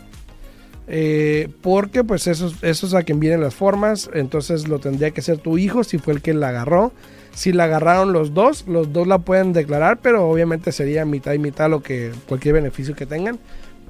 Eh, 0.87 1.49
porque 1.61 2.03
pues 2.03 2.25
eso, 2.25 2.51
es 2.63 2.93
a 2.95 3.03
quien 3.03 3.19
vienen 3.19 3.41
las 3.41 3.53
formas, 3.53 4.09
entonces 4.13 4.67
lo 4.67 4.79
tendría 4.79 5.11
que 5.11 5.21
ser 5.21 5.37
tu 5.37 5.59
hijo 5.59 5.83
si 5.83 5.99
fue 5.99 6.13
el 6.13 6.21
que 6.21 6.33
la 6.33 6.49
agarró. 6.49 6.91
Si 7.35 7.53
la 7.53 7.65
agarraron 7.65 8.11
los 8.11 8.33
dos, 8.33 8.65
los 8.67 8.91
dos 8.91 9.07
la 9.07 9.19
pueden 9.19 9.53
declarar, 9.53 9.99
pero 10.01 10.27
obviamente 10.27 10.71
sería 10.71 11.05
mitad 11.05 11.33
y 11.33 11.39
mitad 11.39 11.69
lo 11.69 11.83
que 11.83 12.11
cualquier 12.27 12.55
beneficio 12.55 12.95
que 12.95 13.05
tengan. 13.05 13.37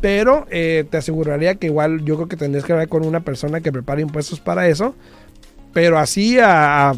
Pero 0.01 0.45
eh, 0.49 0.85
te 0.89 0.97
aseguraría 0.97 1.55
que 1.55 1.67
igual 1.67 2.03
yo 2.05 2.15
creo 2.15 2.27
que 2.27 2.37
tendrías 2.37 2.65
que 2.65 2.71
hablar 2.71 2.87
con 2.87 3.05
una 3.05 3.19
persona 3.21 3.61
que 3.61 3.71
prepare 3.71 4.01
impuestos 4.01 4.39
para 4.39 4.67
eso. 4.67 4.95
Pero 5.73 5.99
así 5.99 6.39
a, 6.39 6.93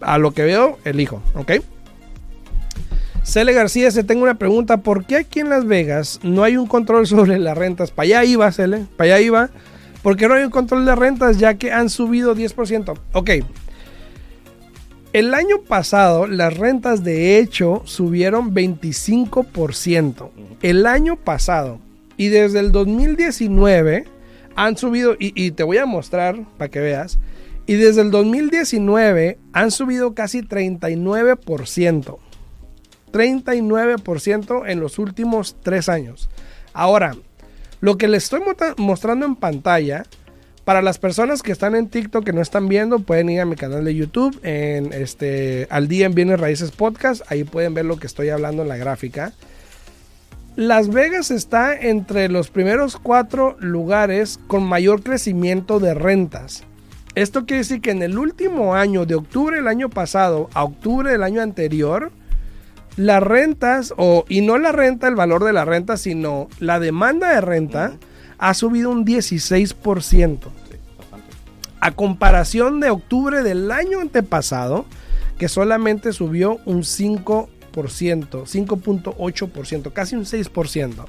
a, 0.00 0.18
lo 0.18 0.32
que 0.32 0.42
veo, 0.42 0.78
elijo, 0.84 1.22
¿ok? 1.34 1.52
Cele 3.24 3.52
García, 3.52 3.90
se 3.90 4.04
tengo 4.04 4.22
una 4.22 4.38
pregunta. 4.38 4.78
¿Por 4.78 5.04
qué 5.04 5.16
aquí 5.16 5.40
en 5.40 5.48
Las 5.48 5.66
Vegas 5.66 6.20
no 6.22 6.44
hay 6.44 6.56
un 6.56 6.66
control 6.66 7.06
sobre 7.06 7.38
las 7.38 7.56
rentas? 7.56 7.90
Para 7.90 8.04
allá 8.04 8.24
iba, 8.24 8.52
Cele, 8.52 8.86
para 8.96 9.14
allá 9.14 9.24
iba. 9.24 9.50
¿Por 10.02 10.16
qué 10.16 10.28
no 10.28 10.34
hay 10.34 10.44
un 10.44 10.50
control 10.50 10.84
de 10.84 10.94
rentas 10.94 11.38
ya 11.38 11.54
que 11.54 11.72
han 11.72 11.88
subido 11.88 12.34
10%? 12.34 12.98
Ok, 13.12 13.30
el 15.12 15.34
año 15.34 15.60
pasado 15.60 16.26
las 16.26 16.56
rentas 16.56 17.04
de 17.04 17.38
hecho 17.38 17.82
subieron 17.84 18.54
25%. 18.54 20.30
El 20.62 20.86
año 20.86 21.16
pasado. 21.16 21.80
Y 22.22 22.28
desde 22.28 22.60
el 22.60 22.70
2019 22.70 24.04
han 24.54 24.76
subido, 24.76 25.16
y, 25.18 25.50
te 25.50 25.64
voy 25.64 25.78
a 25.78 25.86
mostrar 25.86 26.44
para 26.56 26.70
que 26.70 26.78
veas, 26.78 27.18
y 27.66 27.74
desde 27.74 28.02
el 28.02 28.12
2019 28.12 29.40
han 29.52 29.72
subido 29.72 30.14
casi 30.14 30.42
39%. 30.42 32.18
39% 33.10 34.62
en 34.68 34.78
los 34.78 35.00
últimos 35.00 35.56
tres 35.64 35.88
años. 35.88 36.30
Ahora, 36.72 37.16
lo 37.80 37.98
que 37.98 38.06
les 38.06 38.22
estoy 38.22 38.42
mostrando 38.76 39.26
en 39.26 39.34
pantalla 39.34 40.04
para 40.64 40.80
las 40.80 40.98
personas 40.98 41.42
que 41.42 41.50
están 41.50 41.74
en 41.74 41.88
TikTok 41.88 42.24
que 42.24 42.32
no 42.32 42.40
están 42.40 42.68
viendo, 42.68 43.00
pueden 43.00 43.30
ir 43.30 43.40
a 43.40 43.46
mi 43.46 43.56
canal 43.56 43.84
de 43.84 43.96
YouTube 43.96 44.38
en 44.44 44.92
este 44.92 45.66
al 45.70 45.88
día 45.88 46.06
en 46.06 46.14
Bienes 46.14 46.38
Raíces 46.38 46.70
Podcast, 46.70 47.22
ahí 47.26 47.42
pueden 47.42 47.74
ver 47.74 47.84
lo 47.84 47.96
que 47.96 48.06
estoy 48.06 48.28
hablando 48.28 48.62
en 48.62 48.68
la 48.68 48.76
gráfica. 48.76 49.32
Las 50.56 50.90
Vegas 50.90 51.30
está 51.30 51.74
entre 51.74 52.28
los 52.28 52.50
primeros 52.50 52.98
cuatro 52.98 53.56
lugares 53.60 54.38
con 54.48 54.64
mayor 54.64 55.02
crecimiento 55.02 55.80
de 55.80 55.94
rentas. 55.94 56.64
Esto 57.14 57.46
quiere 57.46 57.62
decir 57.62 57.80
que 57.80 57.90
en 57.90 58.02
el 58.02 58.18
último 58.18 58.74
año, 58.74 59.06
de 59.06 59.14
octubre 59.14 59.56
del 59.56 59.66
año 59.66 59.88
pasado 59.88 60.50
a 60.52 60.64
octubre 60.64 61.10
del 61.10 61.22
año 61.22 61.40
anterior, 61.40 62.12
las 62.96 63.22
rentas, 63.22 63.94
o, 63.96 64.26
y 64.28 64.42
no 64.42 64.58
la 64.58 64.72
renta, 64.72 65.08
el 65.08 65.14
valor 65.14 65.42
de 65.42 65.54
la 65.54 65.64
renta, 65.64 65.96
sino 65.96 66.48
la 66.60 66.78
demanda 66.80 67.30
de 67.30 67.40
renta, 67.40 67.94
ha 68.36 68.52
subido 68.52 68.90
un 68.90 69.06
16%. 69.06 70.38
A 71.80 71.90
comparación 71.92 72.80
de 72.80 72.90
octubre 72.90 73.42
del 73.42 73.70
año 73.70 74.00
antepasado, 74.00 74.84
que 75.38 75.48
solamente 75.48 76.12
subió 76.12 76.58
un 76.66 76.82
5%, 76.82 77.48
5.8%, 77.72 79.92
casi 79.92 80.16
un 80.16 80.24
6%. 80.24 81.04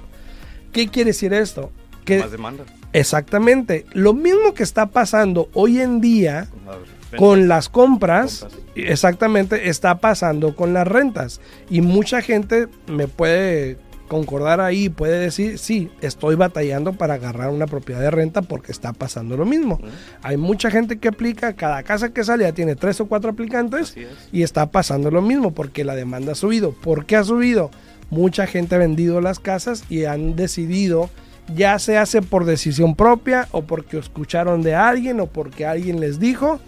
¿Qué 0.72 0.88
quiere 0.88 1.10
decir 1.12 1.34
esto? 1.34 1.72
Que 2.06 2.20
Más 2.20 2.32
demanda. 2.32 2.64
exactamente 2.92 3.86
lo 3.94 4.14
mismo 4.14 4.54
que 4.54 4.64
está 4.64 4.88
pasando 4.88 5.50
hoy 5.54 5.80
en 5.80 6.02
día 6.02 6.48
Con 6.52 6.66
las 6.66 6.80
ventas. 6.80 7.20
con 7.20 7.48
las 7.48 7.70
compras, 7.70 8.40
Compras. 8.42 8.62
exactamente 8.76 9.70
está 9.70 10.00
pasando 10.00 10.56
con 10.56 10.74
las 10.74 10.88
rentas. 10.88 11.40
Y 11.70 11.82
mucha 11.82 12.22
gente 12.22 12.68
me 12.88 13.08
puede 13.08 13.78
concordar 14.08 14.62
ahí, 14.62 14.90
puede 14.90 15.20
decir, 15.20 15.58
sí, 15.58 15.90
estoy 16.02 16.36
batallando 16.36 16.94
para 16.94 17.16
agarrar 17.16 17.50
una 17.50 17.68
propiedad 17.68 18.02
de 18.02 18.12
renta 18.12 18.42
porque 18.42 18.72
está 18.72 18.94
pasando 18.94 19.38
lo 19.38 19.46
mismo. 19.46 19.80
Hay 20.22 20.38
mucha 20.38 20.70
gente 20.70 21.00
que 21.00 21.08
aplica, 21.08 21.54
cada 21.54 21.84
casa 21.84 22.10
que 22.10 22.24
sale 22.24 22.44
ya 22.44 22.52
tiene 22.54 22.76
tres 22.76 23.00
o 23.02 23.08
cuatro 23.08 23.32
aplicantes 23.32 23.96
es. 23.98 24.08
y 24.32 24.44
está 24.44 24.70
pasando 24.72 25.10
lo 25.10 25.22
mismo 25.22 25.54
porque 25.54 25.84
la 25.84 25.96
demanda 25.96 26.34
ha 26.34 26.36
subido. 26.36 26.72
¿Por 26.72 27.06
qué 27.06 27.16
ha 27.16 27.24
subido? 27.24 27.72
Mucha 28.10 28.46
gente 28.46 28.76
ha 28.76 28.78
vendido 28.78 29.22
las 29.22 29.40
casas 29.40 29.86
y 29.90 30.06
han 30.06 30.36
decidido, 30.36 31.10
ya 31.56 31.80
se 31.80 31.98
hace 31.98 32.22
por 32.22 32.46
decisión 32.46 32.96
propia 32.96 33.48
o 33.52 33.64
porque 33.64 33.98
escucharon 33.98 34.62
de 34.62 34.76
alguien 34.76 35.20
o 35.20 35.28
porque 35.28 35.66
alguien 35.66 36.00
les 36.00 36.20
dijo, 36.20 36.60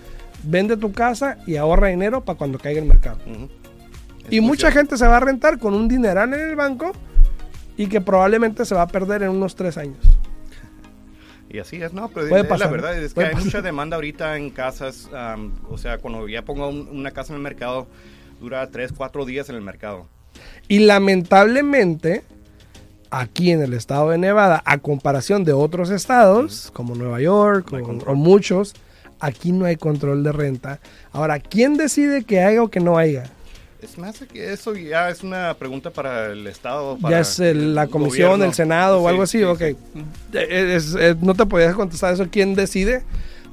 vende 0.43 0.77
tu 0.77 0.91
casa 0.91 1.37
y 1.45 1.57
ahorra 1.57 1.89
dinero 1.89 2.25
para 2.25 2.37
cuando 2.37 2.57
caiga 2.57 2.79
el 2.79 2.87
mercado. 2.87 3.19
Y 4.29 4.41
mucha 4.41 4.71
gente 4.71 4.97
se 4.97 5.05
va 5.05 5.17
a 5.17 5.19
rentar 5.19 5.59
con 5.59 5.75
un 5.75 5.87
dineral 5.87 6.33
en 6.33 6.39
el 6.39 6.55
banco 6.55 6.93
y 7.77 7.87
que 7.87 8.01
probablemente 8.01 8.65
se 8.65 8.75
va 8.75 8.83
a 8.83 8.87
perder 8.87 9.23
en 9.23 9.29
unos 9.29 9.55
tres 9.55 9.77
años. 9.77 9.97
Y 11.49 11.59
así 11.59 11.81
es, 11.81 11.93
no, 11.93 12.09
pero 12.09 12.27
pasar, 12.47 12.59
la 12.59 12.67
verdad 12.71 12.97
es 12.97 13.13
que 13.13 13.21
hay 13.21 13.31
pasar. 13.31 13.45
mucha 13.45 13.61
demanda 13.61 13.95
ahorita 13.95 14.35
en 14.37 14.49
casas. 14.49 15.09
am, 15.13 15.53
o 15.69 15.77
sea, 15.77 15.99
cuando 15.99 16.27
ya 16.27 16.41
pongo 16.43 16.67
un- 16.67 16.89
una 16.89 17.11
casa 17.11 17.31
en 17.33 17.37
el 17.37 17.43
mercado, 17.43 17.87
dura 18.41 18.69
tres, 18.71 18.91
cuatro 18.95 19.23
días 19.25 19.47
en 19.49 19.55
el 19.55 19.61
mercado. 19.61 20.07
Y 20.67 20.79
lamentablemente, 20.79 22.23
aquí 23.09 23.51
en 23.51 23.61
el 23.61 23.73
estado 23.73 24.09
de 24.09 24.17
Nevada, 24.17 24.61
a 24.65 24.79
comparación 24.79 25.45
de 25.45 25.53
otros 25.53 25.91
estados, 25.91 26.71
como 26.73 26.95
Nueva 26.95 27.21
York 27.21 27.71
No 27.71 27.77
o- 27.79 28.11
o, 28.11 28.15
muchos, 28.15 28.73
aquí 29.21 29.53
no 29.53 29.63
hay 29.65 29.77
control 29.77 30.23
de 30.23 30.33
renta. 30.33 30.79
Ahora, 31.13 31.39
¿quién 31.39 31.77
decide 31.77 32.23
que 32.25 32.41
haya 32.41 32.61
o 32.63 32.67
que 32.69 32.81
no 32.81 32.97
haya? 32.97 33.31
Es 33.85 33.97
más 33.97 34.17
que 34.31 34.51
eso 34.53 34.73
ya 34.75 35.09
es 35.09 35.23
una 35.23 35.53
pregunta 35.53 35.89
para 35.91 36.27
el 36.31 36.45
Estado. 36.47 36.97
Para 36.97 37.15
ya 37.17 37.21
es 37.21 37.39
el- 37.39 37.75
la 37.75 37.87
comisión, 37.87 38.29
gobierno. 38.31 38.45
el 38.45 38.53
Senado 38.53 38.97
o 38.99 39.03
Sí, 39.03 39.07
algo 39.09 39.23
así, 39.23 39.37
sí, 39.39 39.43
ok. 39.43 39.59
sí. 39.59 39.75
Eh, 40.33 40.73
es- 40.75 40.95
eh, 40.99 41.15
no 41.21 41.33
te 41.35 41.45
podías 41.45 41.75
contestar 41.75 42.13
eso, 42.13 42.25
¿quién 42.31 42.55
decide? 42.55 43.03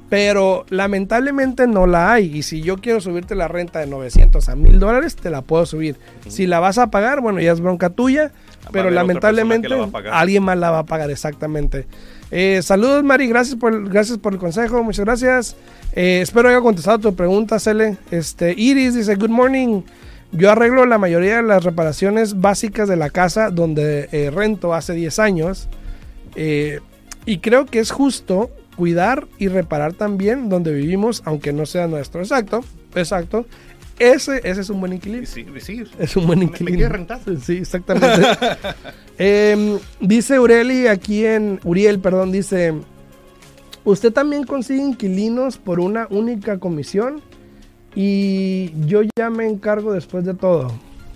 Pero 0.09 0.65
lamentablemente 0.69 1.65
no 1.65 1.87
la 1.87 2.13
hay. 2.13 2.35
Y 2.37 2.43
si 2.43 2.61
yo 2.61 2.77
quiero 2.77 3.01
subirte 3.01 3.33
la 3.35 3.47
renta 3.47 3.79
de 3.79 3.87
900 3.87 4.47
a 4.49 4.55
1000 4.55 4.79
dólares, 4.79 5.15
te 5.15 5.29
la 5.29 5.41
puedo 5.41 5.65
subir. 5.65 5.95
Si 6.27 6.45
la 6.45 6.59
vas 6.59 6.77
a 6.77 6.91
pagar, 6.91 7.21
bueno, 7.21 7.39
ya 7.39 7.51
es 7.51 7.59
bronca 7.61 7.89
tuya. 7.89 8.31
Pero 8.71 8.89
lamentablemente 8.91 9.67
la 9.69 9.89
alguien 10.11 10.43
más 10.43 10.57
la 10.57 10.71
va 10.71 10.79
a 10.79 10.85
pagar, 10.85 11.09
exactamente. 11.11 11.85
Eh, 12.31 12.61
saludos, 12.63 13.03
Mari. 13.03 13.27
Gracias 13.27 13.55
por, 13.57 13.73
el- 13.73 13.89
gracias 13.89 14.17
por 14.17 14.33
el 14.33 14.39
consejo. 14.39 14.83
Muchas 14.83 15.03
gracias. 15.05 15.55
Eh, 15.93 16.21
espero 16.21 16.47
haya 16.49 16.61
contestado 16.61 16.97
tu 16.99 17.15
pregunta, 17.15 17.59
Cele. 17.59 17.97
Este, 18.09 18.53
Iris 18.57 18.95
dice: 18.95 19.15
Good 19.15 19.29
morning. 19.29 19.81
Yo 20.33 20.51
arreglo 20.51 20.85
la 20.85 20.97
mayoría 20.97 21.37
de 21.37 21.43
las 21.43 21.63
reparaciones 21.63 22.41
básicas 22.41 22.89
de 22.89 22.95
la 22.95 23.09
casa 23.11 23.49
donde 23.51 24.09
eh, 24.11 24.31
rento 24.31 24.73
hace 24.73 24.93
10 24.93 25.19
años. 25.19 25.69
Eh, 26.35 26.79
y 27.25 27.37
creo 27.37 27.65
que 27.65 27.79
es 27.79 27.91
justo 27.91 28.49
cuidar 28.75 29.27
y 29.37 29.47
reparar 29.47 29.93
también 29.93 30.49
donde 30.49 30.73
vivimos, 30.73 31.21
aunque 31.25 31.53
no 31.53 31.65
sea 31.67 31.87
nuestro. 31.87 32.21
Exacto, 32.21 32.63
exacto. 32.95 33.45
Ese, 33.99 34.41
ese 34.43 34.61
es 34.61 34.69
un 34.71 34.79
buen 34.79 34.93
Y 34.93 34.95
equilibrio. 34.95 35.27
sí, 35.29 35.45
sí. 35.61 35.83
Es 35.99 36.15
un 36.17 36.25
buen 36.25 36.39
Me- 36.39 36.45
me 36.45 36.51
inquilino. 36.51 36.77
quiere 36.77 36.89
rentar. 36.91 37.19
Sí, 37.43 37.57
exactamente. 37.57 38.27
Em, 39.19 39.77
dice 39.99 40.39
Ureli 40.39 40.87
aquí 40.87 41.23
en 41.23 41.59
Uriel, 41.63 41.99
perdón, 41.99 42.31
dice, 42.31 42.73
¿usted 43.83 44.11
también 44.11 44.43
consigue 44.45 44.81
inquilinos 44.81 45.57
por 45.59 45.79
una 45.79 46.07
única 46.09 46.57
comisión? 46.57 47.21
Y 47.95 48.71
yo 48.87 49.01
ya 49.17 49.29
me 49.29 49.47
encargo 49.47 49.93
después 49.93 50.25
de 50.25 50.33
todo. 50.33 50.71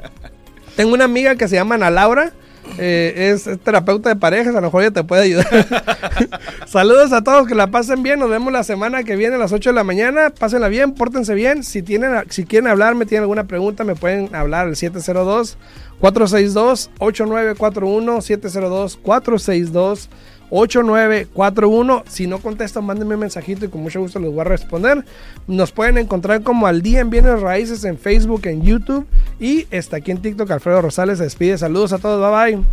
Tengo 0.77 0.93
una 0.93 1.03
amiga 1.03 1.35
que 1.35 1.49
se 1.49 1.55
llama 1.55 1.75
Ana 1.75 1.89
Laura. 1.89 2.31
Eh, 2.77 3.31
es 3.33 3.49
terapeuta 3.63 4.09
de 4.09 4.15
parejas, 4.15 4.55
a 4.55 4.61
lo 4.61 4.67
mejor 4.67 4.81
ella 4.83 4.91
te 4.91 5.03
puede 5.03 5.23
ayudar. 5.23 5.47
Saludos 6.67 7.11
a 7.13 7.23
todos, 7.23 7.47
que 7.47 7.55
la 7.55 7.67
pasen 7.67 8.03
bien. 8.03 8.19
Nos 8.19 8.29
vemos 8.29 8.51
la 8.51 8.63
semana 8.63 9.03
que 9.03 9.15
viene 9.15 9.35
a 9.35 9.39
las 9.39 9.51
8 9.51 9.69
de 9.69 9.75
la 9.75 9.83
mañana. 9.83 10.31
Pásenla 10.31 10.69
bien, 10.69 10.93
pórtense 10.93 11.33
bien. 11.35 11.63
Si, 11.63 11.83
tienen, 11.83 12.23
si 12.29 12.45
quieren 12.45 12.67
hablarme, 12.67 13.05
tienen 13.05 13.23
alguna 13.23 13.45
pregunta, 13.45 13.83
me 13.83 13.95
pueden 13.95 14.33
hablar 14.33 14.67
al 14.67 14.75
702 14.75 15.57
462 15.99 16.89
8941 16.99 18.21
702 18.21 18.97
462 18.97 20.09
8941. 20.53 22.03
Si 22.07 22.27
no 22.27 22.37
contesto, 22.37 22.81
mándenme 22.81 23.15
un 23.15 23.21
mensajito 23.21 23.65
y 23.65 23.69
con 23.69 23.81
mucho 23.81 23.99
gusto 23.99 24.19
les 24.19 24.31
voy 24.31 24.41
a 24.41 24.43
responder. 24.43 25.03
Nos 25.47 25.71
pueden 25.71 25.97
encontrar 25.97 26.43
como 26.43 26.67
al 26.67 26.81
día 26.83 26.99
en 26.99 27.09
Bienes 27.09 27.41
Raíces 27.41 27.83
en 27.85 27.97
Facebook, 27.97 28.45
en 28.45 28.61
YouTube 28.61 29.07
y 29.39 29.65
está 29.71 29.97
aquí 29.97 30.11
en 30.11 30.21
TikTok. 30.21 30.51
Alfredo 30.51 30.81
Rosales 30.83 31.17
se 31.17 31.23
despide. 31.23 31.57
Saludos 31.57 31.91
a 31.93 31.97
todos. 31.97 32.21
Bye 32.21 32.55
bye. 32.55 32.63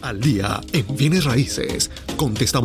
Al 0.00 0.20
día 0.20 0.60
en 0.72 0.96
bienes 0.96 1.24
raíces, 1.24 1.90
contestamos 2.16 2.62